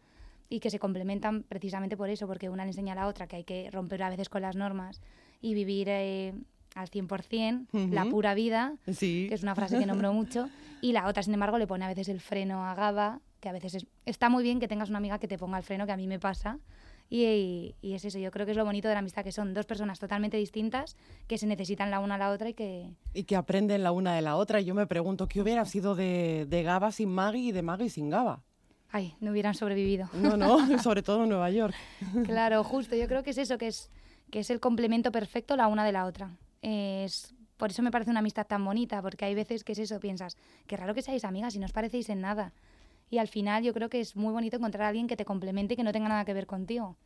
[0.50, 3.38] y que se complementan precisamente por eso, porque una le enseña a la otra que
[3.38, 5.02] hay que romper a veces con las normas
[5.42, 6.34] y vivir eh,
[6.76, 8.76] al 100%, la pura vida,
[9.28, 10.50] que es una frase que nombro mucho,
[10.82, 13.52] y la otra, sin embargo, le pone a veces el freno a Gaba, que a
[13.52, 15.98] veces está muy bien que tengas una amiga que te ponga el freno, que a
[15.98, 16.60] mí me pasa,
[17.10, 19.54] y, y, es eso, yo creo que es lo bonito de la amistad, que son
[19.54, 20.98] dos personas totalmente distintas,
[21.28, 22.94] que se necesitan la una a la otra y que...
[23.14, 24.60] Y que aprenden la una de la otra.
[24.60, 27.90] Y yo me pregunto, ¿qué hubiera sido de, de Gaba sin Maggie y de Maggie
[27.90, 28.44] sin Gaba?
[28.90, 30.10] Ay, no hubieran sobrevivido.
[30.14, 31.76] No, no, sobre todo en Nueva York.
[32.26, 33.92] claro, justo, yo creo que es eso, que es,
[34.32, 36.38] que es el complemento perfecto la una de la otra.
[36.62, 40.00] Es, por eso me parece una amistad tan bonita, porque hay veces que es eso,
[40.00, 42.54] piensas, qué raro que seáis amigas y no os parecéis en nada.
[43.10, 45.74] Y al final yo creo que es muy bonito encontrar a alguien que te complemente
[45.74, 46.98] y que no tenga nada que ver contigo.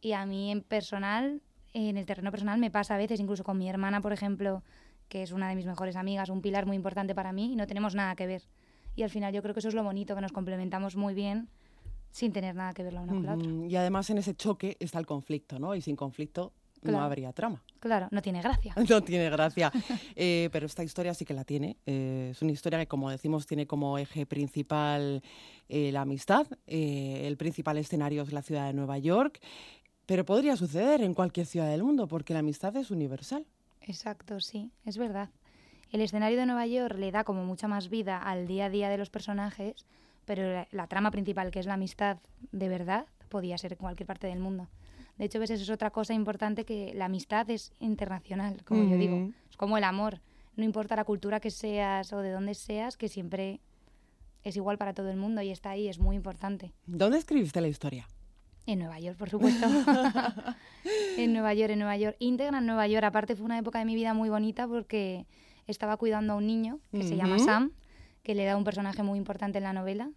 [0.00, 1.42] Y a mí en personal,
[1.72, 4.62] en el terreno personal me pasa a veces, incluso con mi hermana, por ejemplo,
[5.08, 7.66] que es una de mis mejores amigas, un pilar muy importante para mí, y no
[7.66, 8.42] tenemos nada que ver.
[8.96, 11.48] Y al final yo creo que eso es lo bonito, que nos complementamos muy bien
[12.10, 13.50] sin tener nada que ver la una con la otra.
[13.68, 15.74] Y además en ese choque está el conflicto, ¿no?
[15.74, 16.52] Y sin conflicto
[16.82, 17.62] no habría trama.
[17.80, 18.74] Claro, no tiene gracia.
[18.88, 19.72] No tiene gracia.
[20.16, 21.76] Eh, pero esta historia sí que la tiene.
[21.86, 25.22] Eh, es una historia que, como decimos, tiene como eje principal
[25.68, 26.46] eh, la amistad.
[26.66, 29.40] el principal escenario es la ciudad de Nueva York.
[30.06, 33.46] Pero podría suceder en cualquier ciudad del mundo, porque la amistad es universal.
[33.82, 35.30] Exacto, sí, es verdad.
[35.92, 38.88] El escenario de Nueva York le da como mucha más vida al día a día
[38.88, 39.86] de los personajes,
[40.24, 42.18] pero la, trama principal, que es la amistad
[42.52, 44.68] de verdad, podía ser en cualquier parte del mundo.
[45.20, 48.96] De hecho, ves, eso es otra cosa importante que la amistad es internacional, como yo
[48.96, 49.28] digo.
[49.50, 50.22] Es como el amor.
[50.56, 53.60] No importa la cultura que seas o de dónde seas, que siempre
[54.44, 56.72] es igual para todo el mundo y está ahí, es muy importante.
[56.86, 58.08] ¿Dónde escribiste la historia?
[58.64, 59.66] En Nueva York, por supuesto.
[61.18, 62.16] en Nueva York, en Nueva York.
[62.18, 63.04] Íntegra en Nueva York.
[63.04, 65.26] Aparte fue una época de mi vida muy bonita porque
[65.66, 67.72] estaba cuidando a un niño que se llama Sam,
[68.22, 70.10] que le da un personaje muy importante en la novela.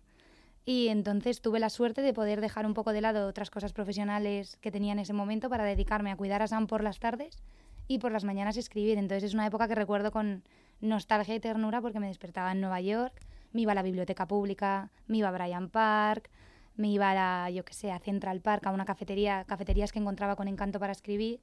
[0.66, 4.58] Y entonces tuve la suerte de poder dejar un poco de lado otras cosas profesionales
[4.62, 7.44] que tenía en ese momento para dedicarme a cuidar a Sam por las tardes
[7.88, 8.98] y por las mañanas escribir.
[8.98, 10.44] Entonces es una época que recuerdo con
[10.80, 13.14] nostalgia y ternura porque me despertaba en Nueva York,
[13.52, 16.30] me iba a la biblioteca pública, me iba a Bryant Park,
[16.76, 20.36] me iba a, yo que sé, a Central Park, a una cafetería, cafeterías que encontraba
[20.36, 21.40] con encanto para escribir.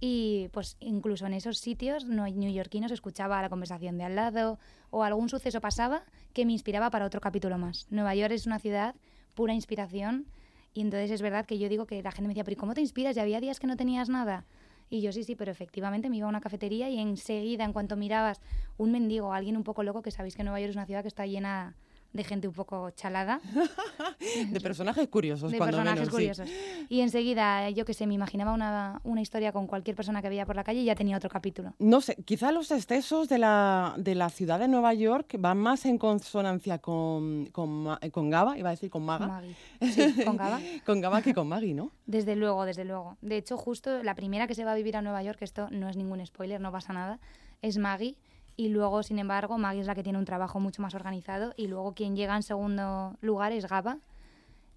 [0.00, 4.58] Y pues incluso en esos sitios no escuchaba la conversación de al lado
[4.90, 7.86] o algún suceso pasaba que me inspiraba para otro capítulo más.
[7.90, 8.94] Nueva York es una ciudad
[9.34, 10.26] pura inspiración
[10.74, 12.80] y entonces es verdad que yo digo que la gente me decía, pero ¿cómo te
[12.80, 13.16] inspiras?
[13.16, 14.44] ¿Ya había días que no tenías nada?
[14.90, 17.96] Y yo sí, sí, pero efectivamente me iba a una cafetería y enseguida, en cuanto
[17.96, 18.40] mirabas
[18.76, 21.08] un mendigo, alguien un poco loco, que sabéis que Nueva York es una ciudad que
[21.08, 21.74] está llena
[22.14, 23.40] de gente un poco chalada.
[24.50, 26.48] de personajes curiosos, de personajes curiosos.
[26.88, 30.46] Y enseguida, yo que sé, me imaginaba una, una, historia con cualquier persona que veía
[30.46, 31.74] por la calle y ya tenía otro capítulo.
[31.80, 35.86] No sé, quizá los excesos de la, de la ciudad de Nueva York van más
[35.86, 39.42] en consonancia con, con, con Gaba, iba a decir con Maga.
[39.80, 40.60] Sí, con Gaba.
[40.86, 41.90] con Gaba que con Maggie, ¿no?
[42.06, 43.16] Desde luego, desde luego.
[43.22, 45.88] De hecho, justo la primera que se va a vivir a Nueva York, esto no
[45.88, 47.18] es ningún spoiler, no pasa nada,
[47.60, 48.16] es Maggie
[48.56, 51.66] y luego, sin embargo, Maggie es la que tiene un trabajo mucho más organizado y
[51.66, 53.98] luego quien llega en segundo lugar es Gaba.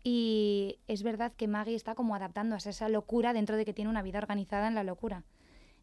[0.03, 3.89] Y es verdad que Maggie está como adaptándose a esa locura dentro de que tiene
[3.89, 5.23] una vida organizada en la locura.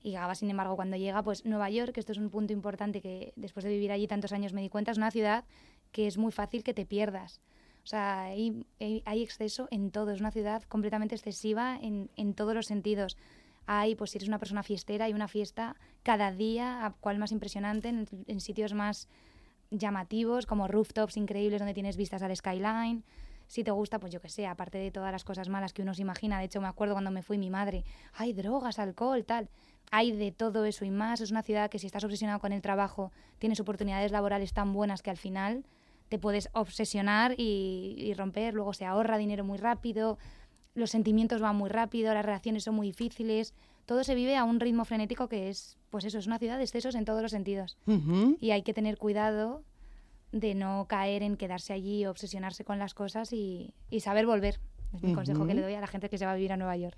[0.03, 3.01] Y Gaba, sin embargo, cuando llega, pues Nueva York, que esto es un punto importante
[3.01, 5.45] que después de vivir allí tantos años me di cuenta, es una ciudad
[5.93, 7.41] que es muy fácil que te pierdas.
[7.85, 12.55] O sea, hay, hay exceso en todo, es una ciudad completamente excesiva en, en todos
[12.55, 13.17] los sentidos
[13.67, 17.33] hay, pues si eres una persona fiestera, hay una fiesta cada día, a cual más
[17.33, 19.09] impresionante, en, sitios más
[19.71, 23.05] llamativos, como rooftops increíbles donde tienes vistas al skyline.
[23.47, 25.95] Si te gusta, pues yo que sé, aparte de todas las cosas malas que uno
[25.95, 27.85] se imagina, de hecho me acuerdo cuando me fui mi madre,
[28.15, 29.49] hay drogas, alcohol, tal.
[29.91, 31.21] Hay de todo eso y más.
[31.21, 35.03] Es una ciudad que si estás obsesionado con el trabajo, tienes oportunidades laborales tan buenas
[35.03, 35.65] que al final
[36.09, 38.55] te puedes obsesionar y, y romper.
[38.55, 40.19] Luego se ahorra dinero muy rápido
[40.75, 43.55] los sentimientos van muy rápido, las relaciones son muy difíciles,
[43.87, 46.65] todo se vive a un ritmo frenético que es, pues eso, es una ciudad de
[46.65, 47.77] excesos en todos los sentidos.
[48.41, 49.63] Y hay que tener cuidado
[50.33, 54.59] de no caer en quedarse allí, obsesionarse con las cosas y, saber volver.
[54.93, 56.57] Es mi consejo que le doy a la gente que se va a vivir a
[56.57, 56.97] Nueva York.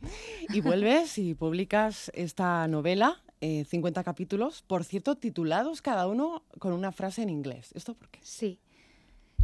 [0.51, 6.73] Y vuelves y publicas esta novela, 50 eh, capítulos, por cierto, titulados cada uno con
[6.73, 7.71] una frase en inglés.
[7.75, 8.21] ¿Esto por qué?
[8.23, 8.61] Sí.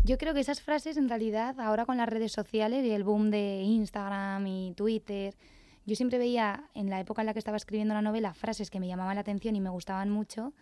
[0.05, 3.31] Yo creo que esas frases en realidad ahora con las redes sociales y el boom
[3.31, 5.37] de Instagram y Twitter,
[5.87, 8.81] yo siempre veía en la época en la que estaba escribiendo la novela frases que
[8.81, 10.55] me llamaban la atención y me gustaban mucho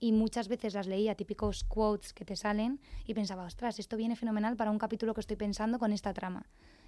[0.00, 4.16] y muchas veces las leía, típicos quotes que te salen y pensaba, ostras, esto viene
[4.16, 6.46] fenomenal para un capítulo que estoy pensando con esta trama.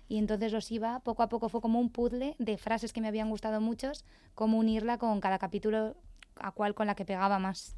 [0.08, 3.06] Y entonces los iba, poco a poco fue como un puzzle de frases que me
[3.06, 4.04] habían gustado muchos,
[4.34, 5.94] cómo unirla con cada capítulo
[6.34, 7.76] a cual con la que pegaba más.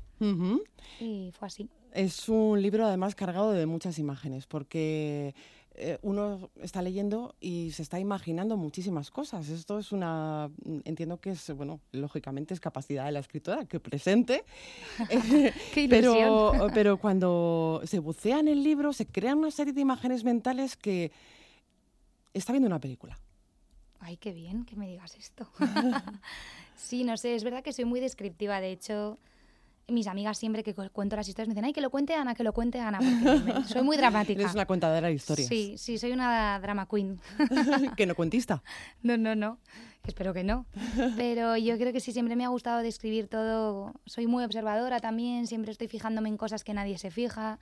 [1.01, 1.69] Y fue así.
[1.93, 5.35] Es un libro además cargado de muchas imágenes, porque
[5.75, 9.49] eh, uno está leyendo y se está imaginando muchísimas cosas.
[9.49, 10.51] Esto es una,
[10.85, 14.45] entiendo que es, bueno, lógicamente es capacidad de la escritora que presente,
[15.89, 20.77] pero, pero cuando se bucea en el libro se crean una serie de imágenes mentales
[20.77, 21.11] que
[22.35, 23.19] está viendo una película.
[24.01, 25.49] Ay, qué bien que me digas esto.
[26.75, 28.61] sí, no sé, es verdad que soy muy descriptiva.
[28.61, 29.19] De hecho,
[29.89, 32.45] mis amigas siempre que cuento las historias me dicen, ay, que lo cuente Ana, que
[32.45, 33.01] lo cuente Ana.
[33.67, 34.45] soy muy dramática.
[34.45, 35.49] Es una contadora de historias.
[35.49, 37.21] Sí, sí, soy una drama queen.
[37.97, 38.63] ¿Que no cuentista?
[39.03, 39.59] No, no, no.
[40.07, 40.67] Espero que no.
[41.17, 43.95] Pero yo creo que sí, siempre me ha gustado describir todo.
[44.07, 47.59] Soy muy observadora también, siempre estoy fijándome en cosas que nadie se fija,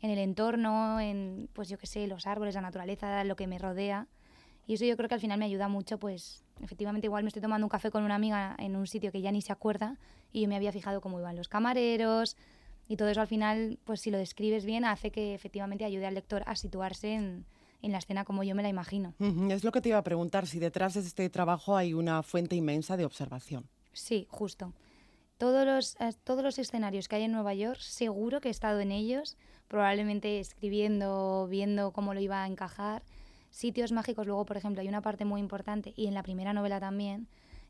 [0.00, 3.58] en el entorno, en, pues yo qué sé, los árboles, la naturaleza, lo que me
[3.58, 4.08] rodea.
[4.66, 7.42] Y eso yo creo que al final me ayuda mucho, pues efectivamente igual me estoy
[7.42, 9.98] tomando un café con una amiga en un sitio que ya ni se acuerda
[10.34, 12.36] y yo me había fijado cómo iban los camareros
[12.88, 16.14] y todo eso al final, pues si lo describes bien, hace que efectivamente ayude al
[16.14, 17.46] lector a situarse en,
[17.80, 19.14] en la escena como yo me la imagino.
[19.48, 22.56] Es lo que te iba a preguntar, si detrás de este trabajo hay una fuente
[22.56, 23.68] inmensa de observación.
[23.92, 24.74] Sí, justo.
[25.38, 28.80] Todos los, eh, todos los escenarios que hay en Nueva York, seguro que he estado
[28.80, 29.36] en ellos,
[29.68, 33.02] probablemente escribiendo, viendo cómo lo iba a encajar
[33.50, 36.80] sitios mágicos, luego, por ejemplo, hay una parte muy importante, y en la primera novela
[36.80, 37.28] también,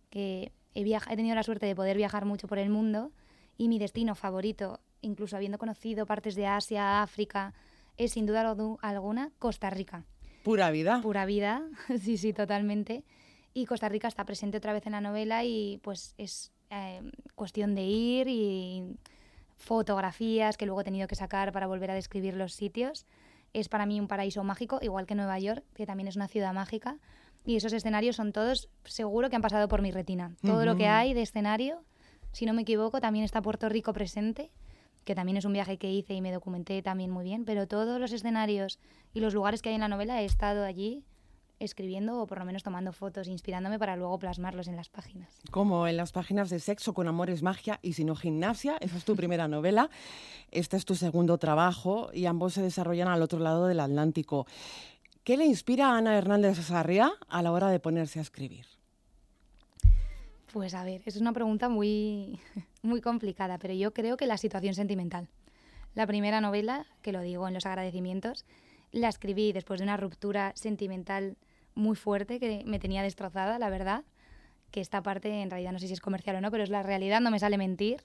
[0.08, 3.12] que he, he tenido la suerte de poder viajar mucho por el mundo,
[3.56, 7.54] y mi destino favorito, incluso habiendo conocido partes de Asia, África,
[7.96, 10.04] es sin duda alguna Costa Rica.
[10.42, 11.00] Pura vida.
[11.02, 11.62] Pura vida,
[12.00, 13.04] sí, sí, totalmente.
[13.54, 17.02] Y Costa Rica está presente otra vez en la novela y pues es eh,
[17.36, 18.96] cuestión de ir y
[19.56, 23.06] fotografías que luego he tenido que sacar para volver a describir los sitios
[23.54, 26.52] es para mí un paraíso mágico, igual que Nueva York, que también es una ciudad
[26.52, 26.98] mágica.
[27.44, 30.34] Y esos escenarios son todos, seguro que han pasado por mi retina.
[30.42, 31.82] Todo lo que hay de escenario,
[32.32, 34.50] si no me equivoco, también está Puerto Rico presente,
[35.04, 38.00] que también es un viaje que hice y me documenté también muy bien, pero todos
[38.00, 38.78] los escenarios
[39.12, 41.04] y los lugares que hay en la novela he estado allí
[41.60, 45.30] escribiendo o por lo menos tomando fotos, inspirándome para luego plasmarlos en las páginas.
[45.50, 48.96] Como en las páginas de Sexo con Amor es Magia y Si no Gimnasia, esa
[48.96, 49.90] es tu primera novela,
[50.50, 54.46] este es tu segundo trabajo y ambos se desarrollan al otro lado del Atlántico.
[55.24, 58.66] ¿Qué le inspira a Ana Hernández Sarria a la hora de ponerse a escribir?
[60.52, 62.38] Pues a ver, es una pregunta muy,
[62.82, 65.28] muy complicada, pero yo creo que la situación sentimental.
[65.94, 68.44] La primera novela, que lo digo en los agradecimientos,
[68.92, 71.38] la escribí después de una ruptura sentimental
[71.74, 74.04] muy fuerte que me tenía destrozada, la verdad.
[74.70, 76.82] Que esta parte, en realidad no sé si es comercial o no, pero es la
[76.82, 78.04] realidad, no me sale mentir.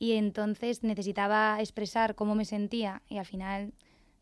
[0.00, 3.72] Y entonces necesitaba expresar cómo me sentía y al final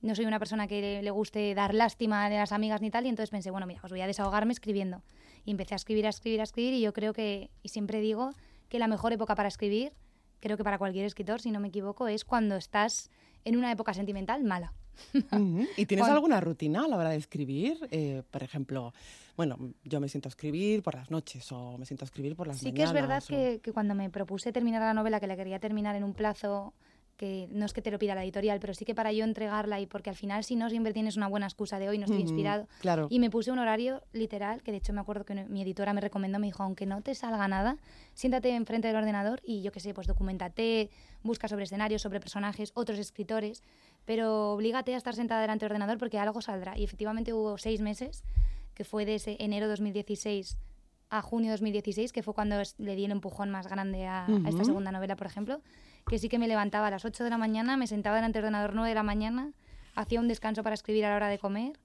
[0.04, 3.08] no soy una persona que le guste dar lástima a las amigas ni tal, y
[3.08, 5.02] entonces pensé, bueno, mira, os voy a desahogarme escribiendo.
[5.46, 8.32] Y empecé a escribir, a escribir, a escribir, y yo creo que, y siempre digo,
[8.68, 9.92] que la mejor época para escribir,
[10.40, 13.10] creo que para cualquier escritor, si no me equivoco, es cuando estás
[13.46, 14.74] en una época sentimental mala.
[15.76, 17.78] ¿Y tienes alguna rutina a la hora de escribir?
[17.90, 18.92] Eh, por ejemplo,
[19.38, 22.46] bueno, yo me siento a escribir por las noches o me siento a escribir por
[22.46, 22.90] las sí mañanas.
[22.90, 25.58] Sí que es verdad que, que, cuando me propuse terminar la novela, que la quería
[25.58, 26.74] terminar en un plazo
[27.16, 29.80] que no es que te lo pida la editorial, pero sí que para yo entregarla
[29.80, 32.20] y porque al final si no siempre tienes una buena excusa de hoy no estoy
[32.20, 32.68] inspirado.
[32.80, 33.06] Claro.
[33.10, 36.00] Y me puse un horario literal, que de hecho me acuerdo que mi editora me
[36.00, 37.78] recomendó, me dijo, aunque no te salga nada,
[38.14, 40.90] siéntate enfrente del ordenador y yo qué sé, pues documentate,
[41.22, 43.62] busca sobre escenarios, sobre personajes, otros escritores,
[44.04, 46.76] pero oblígate a estar sentada delante del ordenador porque algo saldrá.
[46.76, 48.24] Y efectivamente hubo seis meses,
[48.74, 50.58] que fue de ese enero 2016
[51.10, 54.64] a junio 2016, que fue cuando le di el empujón más grande a, a esta
[54.64, 55.60] segunda novela, por ejemplo,
[56.06, 58.46] que sí que me levantaba a las 8 de la mañana, me sentaba delante del
[58.46, 59.52] ordenador 9 de la mañana,
[59.94, 61.78] hacía un descanso para escribir a la hora de comer,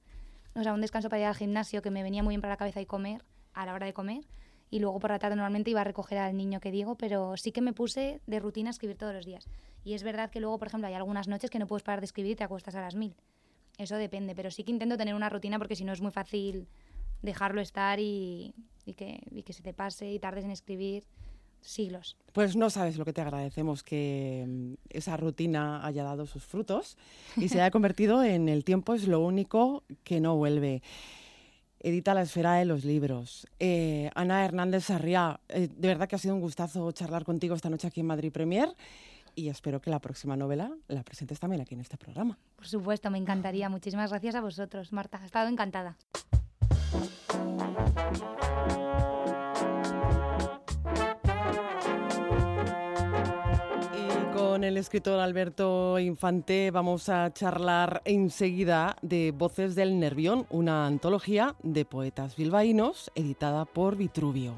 [0.56, 2.58] o sea, un descanso para ir al gimnasio que me venía muy bien para la
[2.58, 4.26] cabeza y comer a la hora de comer,
[4.72, 7.52] y luego por la tarde normalmente iba a recoger al niño que digo, pero sí
[7.52, 9.48] que me puse de rutina a escribir todos los días.
[9.84, 12.06] Y es verdad que luego, por ejemplo, hay algunas noches que no puedes parar de
[12.06, 13.16] escribir y te acuestas a las mil.
[13.78, 16.68] Eso depende, pero sí que intento tener una rutina porque si no es muy fácil
[17.22, 18.54] dejarlo estar y,
[18.86, 21.06] y, que, y que se te pase y tardes en escribir
[21.62, 22.18] siglos.
[22.34, 26.98] Pues no sabes lo que te agradecemos, que mm, esa rutina haya dado sus frutos
[27.38, 30.82] y se haya convertido en el tiempo es lo único que no vuelve.
[31.82, 33.48] Edita la esfera de los libros.
[33.60, 37.70] Eh, Ana Hernández Sarriá, eh, de verdad que ha sido un gustazo charlar contigo esta
[37.70, 38.76] noche aquí en Madrid Premier
[39.36, 42.38] y espero que la próxima novela la presentes también aquí en este programa.
[42.56, 43.70] Por supuesto, me encantaría.
[43.70, 45.20] Muchísimas gracias a vosotros, Marta.
[45.22, 45.96] Ha estado encantada.
[54.70, 61.86] El escritor Alberto Infante vamos a charlar enseguida de Voces del Nervión, una antología de
[61.86, 64.54] poetas bilbaínos editada por Vitruvio.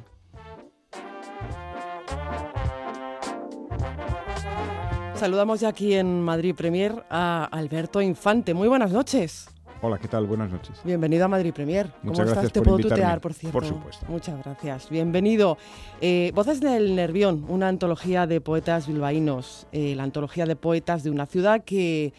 [5.16, 8.54] Saludamos ya aquí en Madrid Premier a Alberto Infante.
[8.54, 9.48] Muy buenas noches.
[9.84, 10.28] Hola, ¿qué tal?
[10.28, 10.80] Buenas noches.
[10.84, 11.88] Bienvenido a Madrid Premier.
[12.04, 12.54] Muchas ¿Cómo gracias estás?
[12.54, 13.02] Te por puedo invitarme.
[13.04, 13.58] tutear, por cierto.
[13.60, 14.06] Por supuesto.
[14.10, 14.90] Muchas gracias.
[14.92, 15.58] Bienvenido.
[16.02, 21.10] Eh, Voces del Nervión, una antología de poetas bilbaínos, eh, la antología de poetas de
[21.10, 22.14] una ciudad que,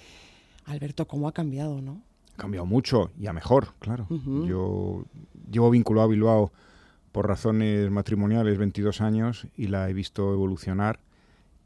[0.64, 2.02] Alberto, ¿cómo ha cambiado, no?
[2.34, 4.06] Ha cambiado mucho y a mejor, claro.
[4.10, 4.46] Ujú.
[4.46, 5.04] Yo
[5.48, 6.52] llevo vinculado a Bilbao
[7.12, 10.98] por razones matrimoniales 22 años y la he visto evolucionar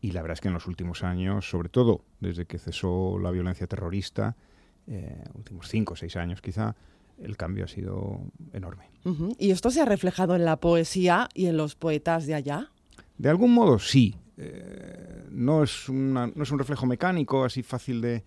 [0.03, 3.31] y la verdad es que en los últimos años, sobre todo desde que cesó la
[3.31, 4.37] violencia terrorista,
[4.87, 6.75] eh, últimos 5 o 6 años quizá,
[7.19, 8.21] el cambio ha sido
[8.53, 8.91] enorme.
[9.05, 9.35] Ujú.
[9.39, 12.71] ¿Y esto se ha reflejado en la poesía y en los poetas de allá?
[13.19, 14.15] De algún modo sí.
[14.37, 18.23] Eh, no, es una- no es un reflejo mecánico así fácil de,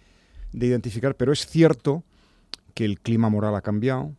[0.53, 2.03] de identificar, pero es cierto
[2.73, 4.15] que el clima moral ha cambiado.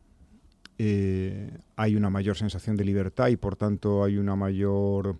[0.78, 5.18] eh, hay una mayor sensación de libertad y por tanto hay una mayor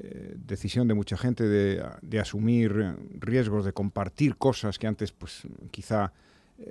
[0.00, 5.42] eh, decisión de mucha gente de, de asumir riesgos, de compartir cosas que antes pues
[5.70, 6.12] quizá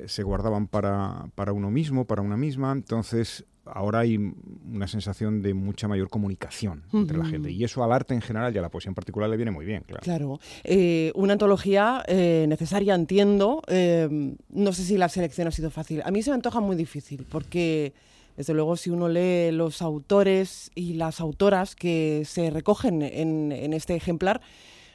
[0.06, 2.72] se guardaban para, para uno mismo, para una misma.
[2.72, 7.92] Entonces ahora hay una sensación de mucha mayor comunicación entre la gente y eso al
[7.92, 10.04] arte en general y a la poesía en particular le viene muy bien, claro.
[10.04, 10.40] Claro.
[10.64, 13.62] Eh, una antología eh, necesaria, entiendo.
[13.68, 16.02] Eh, no sé si la selección ha sido fácil.
[16.06, 17.94] A mí se me antoja muy difícil porque,
[18.36, 23.74] desde luego, si uno lee los autores y las autoras que se recogen en, en
[23.74, 24.42] este ejemplar,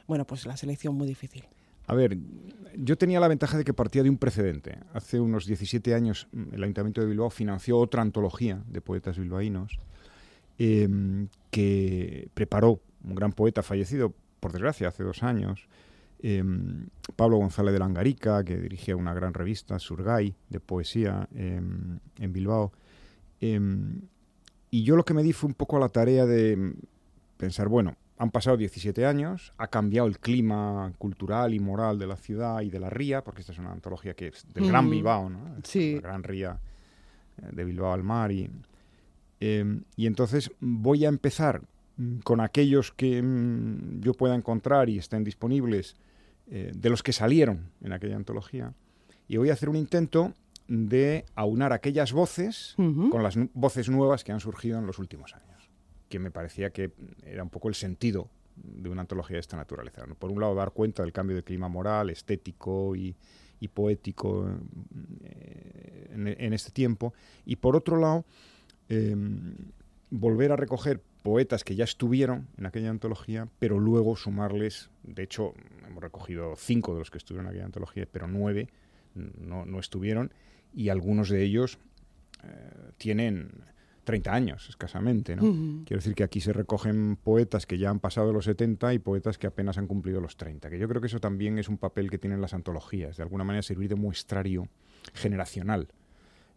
[0.07, 1.45] bueno, pues la selección muy difícil.
[1.87, 2.19] A ver,
[2.77, 4.79] yo tenía la ventaja de que partía de un precedente.
[4.93, 9.79] Hace unos 17 años mm, el Ayuntamiento de Bilbao financió otra antología de poetas bilbaínos
[10.59, 15.69] em, que preparó un gran poeta fallecido, por desgracia, hace dos años,
[16.21, 22.33] em, Pablo González de Langarica, que dirigía una gran revista, Surgay, de poesía em, en
[22.33, 22.73] Bilbao.
[23.41, 26.73] Y yo lo que me di fue un poco a la tarea de mm,
[27.37, 32.15] pensar, bueno, han pasado 17 años, ha cambiado el clima cultural y moral de la
[32.15, 34.89] ciudad y de la ría, porque esta es una antología que es del Gran.
[34.89, 35.57] Bilbao, ¿no?
[35.65, 35.97] Sí.
[35.97, 36.61] La gran ría
[37.43, 38.31] eh, de Bilbao al mar.
[38.31, 38.49] Y,
[39.41, 41.63] eh, y entonces voy a empezar
[41.97, 45.97] mm, con aquellos que mm, yo pueda encontrar y estén disponibles,
[46.49, 48.73] eh, de los que salieron en aquella antología,
[49.27, 50.33] y voy a hacer un intento
[50.69, 55.52] de aunar aquellas voces con las voces nuevas que han surgido en los últimos años,
[56.13, 56.93] que me parecía que
[57.25, 60.05] era un poco el sentido de una antología de esta naturaleza.
[60.07, 60.15] ¿no?
[60.15, 63.17] Por un lado, dar cuenta del cambio de clima moral, estético y,
[63.73, 64.47] poético
[65.25, 67.15] eh, en, este tiempo,
[67.47, 68.27] y por otro lado,
[68.91, 69.17] eh,
[70.11, 75.55] volver a recoger poetas que ya estuvieron en aquella antología, pero luego sumarles, de hecho,
[75.87, 78.69] hemos recogido cinco de los que estuvieron en aquella antología, pero nueve
[79.15, 80.31] no, no estuvieron,
[80.75, 81.79] y algunos de ellos
[82.45, 83.65] eh, tienen
[84.05, 85.37] 30 años escasamente.
[85.37, 85.43] ¿no?
[85.85, 89.39] Quiero decir que aquí se recogen poetas que ya han pasado los 70 y poetas
[89.39, 92.11] que apenas han cumplido los 30, que yo creo que eso también es un papel
[92.11, 94.69] que tienen las antologías, de alguna manera servir de muestrario
[95.15, 95.89] generacional.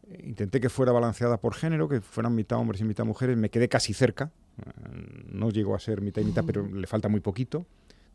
[0.09, 3.49] Eh, Intenté que fuera balanceada por género, que fueran mitad hombres y mitad mujeres, me
[3.49, 4.69] quedé casi cerca, eh,
[5.31, 7.65] no llegó a ser mitad y mitad, pero le falta muy poquito.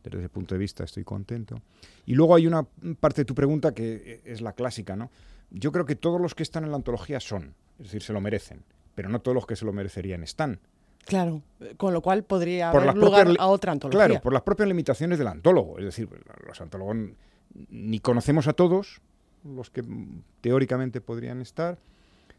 [0.03, 1.61] Desde ese punto de vista estoy contento.
[2.07, 2.63] Y luego hay una
[2.99, 5.11] parte de tu pregunta que es la clásica, ¿no?
[5.51, 8.21] Yo creo que todos los que están en la antología son, es decir, se lo
[8.23, 8.63] merecen,
[8.95, 10.61] pero no todos los que se lo merecerían están.
[11.05, 14.07] Claro, eh, con lo cual podría Por haber lugar propias a otra antología.
[14.07, 15.79] Claro, por las propias limitaciones del antólogo.
[15.79, 16.09] Es decir,
[16.47, 16.97] los antólogos
[17.71, 19.01] ni conocemos a todos
[19.45, 19.83] los que
[20.41, 21.79] teóricamente podrían estar.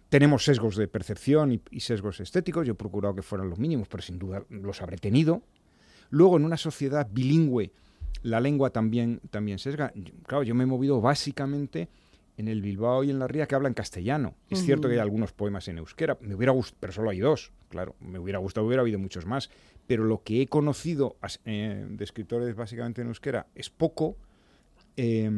[0.09, 2.67] Tenemos sesgos de percepción y, y sesgos estéticos.
[2.67, 5.41] Yo he procurado que fueran los mínimos, pero sin duda los habré tenido.
[6.09, 7.71] Luego, en una sociedad bilingüe,
[8.23, 9.93] la lengua también, también sesga.
[10.27, 11.89] Claro, yo me he movido básicamente
[12.41, 14.35] en el Bilbao y en la Ría que hablan castellano.
[14.49, 17.51] Es cierto que hay algunos poemas en euskera, me hubiera gustado, pero solo hay dos,
[17.69, 19.49] claro, me hubiera gustado, hubiera habido muchos más.
[19.87, 21.15] Pero lo que he conocido
[21.45, 24.17] eh, de escritores básicamente en euskera es poco
[24.97, 25.29] eh,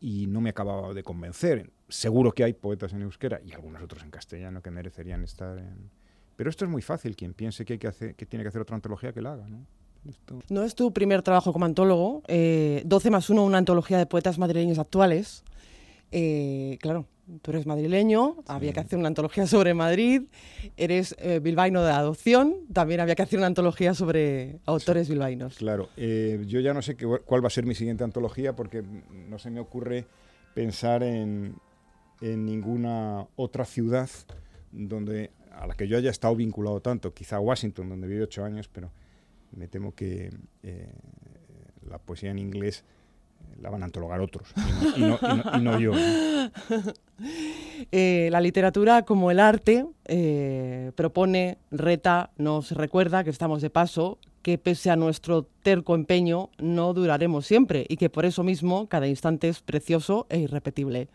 [0.00, 1.70] y no me acababa de convencer.
[1.88, 5.90] Seguro que hay poetas en euskera y algunos otros en castellano que merecerían estar en...
[6.36, 8.60] Pero esto es muy fácil, quien piense que, hay que, hacer, que tiene que hacer
[8.60, 9.66] otra antología, que la haga, ¿no?
[10.08, 12.22] Esto- No es tu primer trabajo como antólogo.
[12.28, 15.44] eh, 12 más 1, una antología de poetas madrileños actuales.
[16.12, 17.06] Eh, claro,
[17.42, 20.22] tú eres madrileño, había que hacer una antología sobre Madrid.
[20.76, 25.56] Eres eh, bilbaíno de adopción, también había que hacer una antología sobre autores bilbaínos.
[25.56, 28.82] Claro, eh, yo ya no sé qué- cuál va a ser mi siguiente antología porque
[29.28, 30.06] no se me ocurre
[30.54, 31.56] pensar en,
[32.20, 34.08] en ninguna otra ciudad
[34.72, 38.68] donde a la que yo haya estado vinculado tanto, quizá Washington, donde viví ocho años,
[38.68, 38.90] pero
[39.52, 40.30] me temo que
[40.62, 40.88] eh,
[41.88, 42.84] la poesía en inglés
[43.60, 44.48] la van a antologar otros
[44.96, 45.92] y no, y no- y no- y no yo.
[47.92, 54.18] Eh, la literatura, como el arte, eh, propone, reta, nos recuerda que estamos de paso,
[54.42, 59.06] que pese a nuestro terco empeño, no duraremos siempre y que por eso mismo cada
[59.08, 61.08] instante es precioso e irrepetible.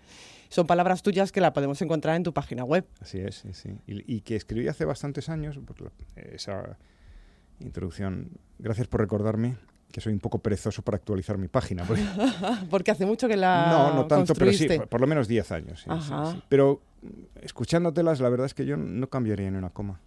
[0.50, 2.86] Son palabras tuyas que la podemos encontrar en tu página web.
[3.00, 3.70] Así es, sí, sí.
[3.88, 5.60] Y, que escribí hace bastantes años,
[6.16, 6.78] esa
[7.60, 8.32] introducción.
[8.60, 9.56] Gracias por recordarme
[9.92, 11.86] que soy un poco perezoso para actualizar mi página.
[12.70, 15.86] Porque, hace mucho que la No, no tanto, pero sí, por, lo menos 10 años.
[16.50, 17.08] Pero mm,
[17.44, 20.00] escuchándotelas, la verdad es que yo no cambiaría en una coma.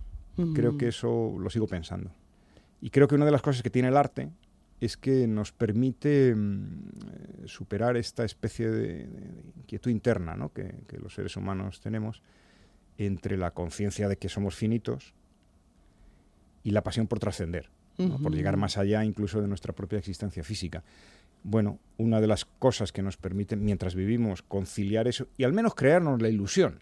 [0.54, 2.10] Creo que eso lo sigo pensando.
[2.80, 4.30] Y creo que una de las cosas que tiene el arte
[4.80, 9.08] es que nos permite mm, superar esta especie de,
[9.56, 10.52] inquietud interna ¿no?
[10.52, 12.20] que, que los seres humanos tenemos
[12.98, 15.14] entre la conciencia de que somos finitos
[16.64, 20.82] y la pasión por trascender por llegar más allá incluso de nuestra propia existencia física.
[21.42, 25.74] Bueno, una de las cosas que nos permiten, mientras vivimos, conciliar eso y al menos
[25.74, 26.80] crearnos la ilusión,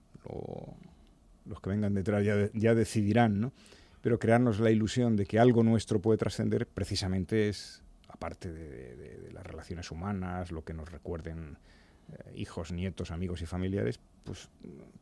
[1.47, 3.53] los que vengan detrás ya, decidirán, ¿no?
[4.01, 9.45] pero crearnos la ilusión de que algo nuestro puede trascender precisamente es, aparte de, las
[9.45, 11.59] relaciones humanas, lo que nos recuerden
[12.13, 14.49] eh, hijos, nietos, amigos y familiares, pues,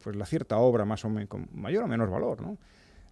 [0.03, 2.57] pues la cierta obra más o menos, con mayor o menor valor, ¿no?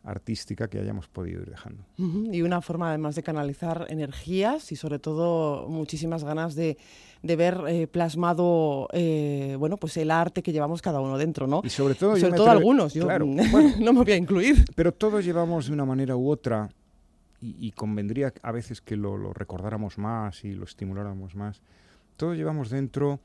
[0.04, 1.84] Artística que hayamos podido ir dejando.
[1.96, 6.78] Y una forma además de canalizar energías y sobre todo muchísimas ganas de,
[7.22, 11.60] de ver eh, plasmado eh, bueno pues el arte que llevamos cada uno dentro, ¿no?
[11.64, 14.64] Y sobre todo, sobre todo algunos, yo no me voy a incluir.
[14.74, 16.70] Pero todos llevamos de una manera u otra
[17.40, 21.62] y, convendría a veces que lo, recordáramos más y lo estimuláramos más.
[22.16, 23.20] Todos llevamos dentro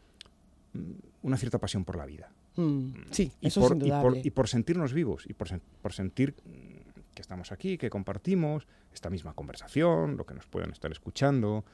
[0.74, 0.92] mm,
[1.24, 2.30] una cierta pasión por la vida.
[2.56, 5.48] Mm, sí, y eso por, Y por, sentirnos vivos y por,
[5.82, 6.36] por sentir
[7.14, 11.66] que estamos aquí, que compartimos esta misma conversación, lo que nos pueden estar escuchando,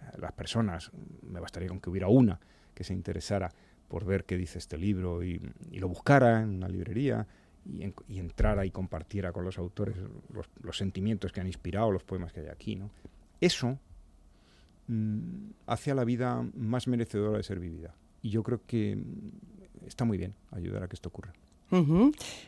[0.00, 0.90] eh, las personas,
[1.22, 2.40] me bastaría con que hubiera una
[2.74, 3.52] que se interesara
[3.88, 5.40] por ver qué dice este libro y,
[5.72, 7.26] lo buscara en una librería
[7.66, 9.96] y, entrara y compartiera con los autores
[10.62, 12.76] los, sentimientos que han inspirado los poemas que hay aquí.
[12.76, 12.90] ¿no?
[13.40, 13.78] Eso
[14.86, 17.94] mm, hace a la vida más merecedora de ser vivida.
[18.20, 18.98] Y yo creo que
[19.88, 21.32] está muy bien ayudar a que esto ocurra.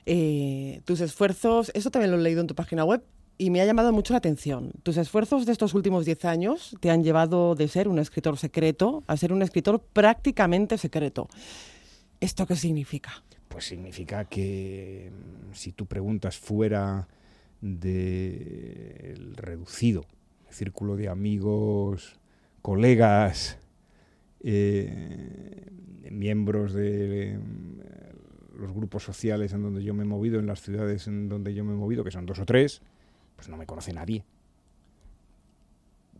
[0.07, 3.03] Eh, tus esfuerzos, eso también lo he leído en tu página web
[3.36, 4.72] y me ha llamado mucho la atención.
[4.82, 9.03] Tus esfuerzos de estos últimos 10 años te han llevado de ser un escritor secreto
[9.07, 11.28] a ser un escritor prácticamente secreto.
[12.20, 13.22] ¿Esto qué significa?
[13.49, 17.09] Pues significa que mm, si tú preguntas fuera
[17.61, 20.05] del reducido
[20.51, 22.18] círculo de amigos,
[22.62, 23.59] colegas,
[24.43, 25.66] eh,
[26.11, 27.38] miembros de
[28.57, 31.64] los grupos sociales en donde yo me he movido, en las ciudades en donde yo
[31.64, 32.82] me he movido, que son dos o tres,
[33.36, 34.24] pues no me conoce nadie.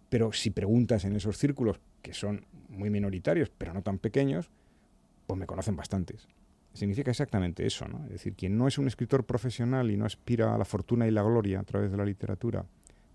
[0.09, 4.51] Pero si preguntas en esos círculos, que son muy minoritarios, pero no tan pequeños,
[5.27, 6.27] pues me conocen bastantes.
[6.73, 8.05] Significa exactamente eso, ¿no?
[8.05, 11.11] Es decir, quien no es un escritor profesional y no aspira a la fortuna y
[11.11, 12.65] la gloria a través de la literatura,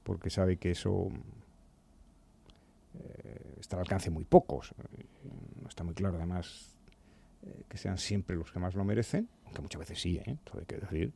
[0.04, 1.10] porque sabe que eso
[2.94, 3.25] eh,
[3.66, 5.06] está al alcance muy pocos, eh,
[5.62, 6.76] no está muy claro además
[7.44, 10.38] eh, que sean siempre los que más lo merecen, aunque muchas veces sí, ¿eh?
[10.44, 11.14] todo hay que decir,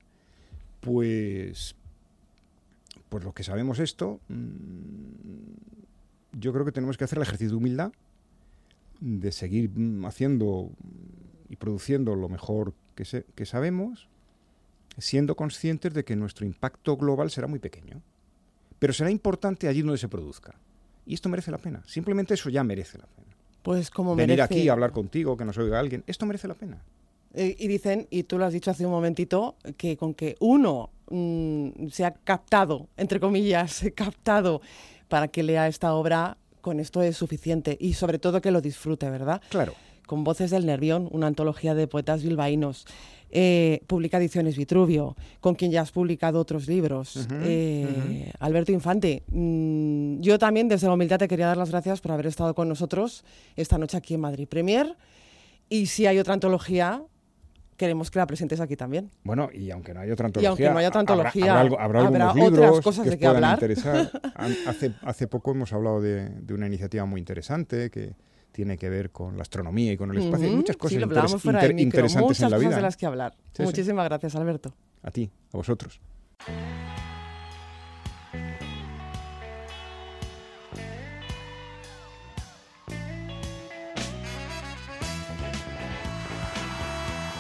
[0.82, 1.76] pues,
[3.08, 7.58] pues los que sabemos esto, mm, yo creo que tenemos que hacer el ejercicio de
[7.58, 7.92] humildad,
[9.00, 10.72] de seguir mm, haciendo
[11.50, 14.10] y produciendo lo mejor que, que sabemos,
[14.98, 18.02] siendo conscientes de que nuestro impacto global será muy pequeño,
[18.80, 20.56] pero será importante allí donde se produzca.
[21.10, 21.82] Y esto merece la pena.
[21.88, 23.36] Simplemente eso ya merece la pena.
[23.64, 26.84] Pues como Venir aquí a hablar contigo, que nos oiga alguien, esto merece la pena.
[27.34, 30.92] Eh, y dicen, y tú lo has dicho hace un momentito, que con que uno
[31.10, 34.62] mm, se ha captado, entre comillas, captado
[35.08, 37.76] para que lea esta obra, con esto es suficiente.
[37.80, 39.42] Y sobre todo que lo disfrute, ¿verdad?
[39.50, 39.74] Claro.
[40.06, 42.86] Con Voces del Nervión, una antología de poetas bilbaínos.
[43.32, 47.28] Eh, publica Ediciones Vitruvio, con quien ya has publicado otros libros.
[47.44, 52.12] Eh, Alberto Infante, mm, yo también desde la humildad te quería dar las gracias por
[52.12, 53.24] haber estado con nosotros
[53.56, 54.96] esta noche aquí en Madrid Premier.
[55.70, 57.04] Y si hay otra antología,
[57.78, 59.12] queremos que la presentes aquí también.
[59.24, 63.06] Bueno, y aunque no haya otra antología, aunque no haya otra antología habrá, otras cosas
[63.06, 63.60] de que hablar.
[64.68, 68.16] hace, hace poco hemos hablado de, de, una iniciativa muy interesante que
[68.60, 70.50] tiene que ver con la astronomía y con el espacio.
[70.50, 71.02] Hay muchas cosas
[71.78, 72.76] interesantes en la vida.
[72.76, 73.34] de las que hablar.
[73.58, 74.74] Muchísimas gracias, Alberto.
[75.02, 76.02] A ti, a vosotros.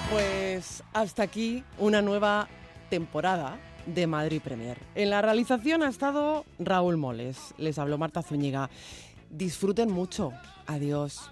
[0.09, 2.47] Pues hasta aquí una nueva
[2.89, 4.77] temporada de Madrid Premier.
[4.95, 8.69] En la realización ha estado Raúl Moles, les habló Marta Zúñiga.
[9.29, 10.33] Disfruten mucho.
[10.67, 11.29] Adiós.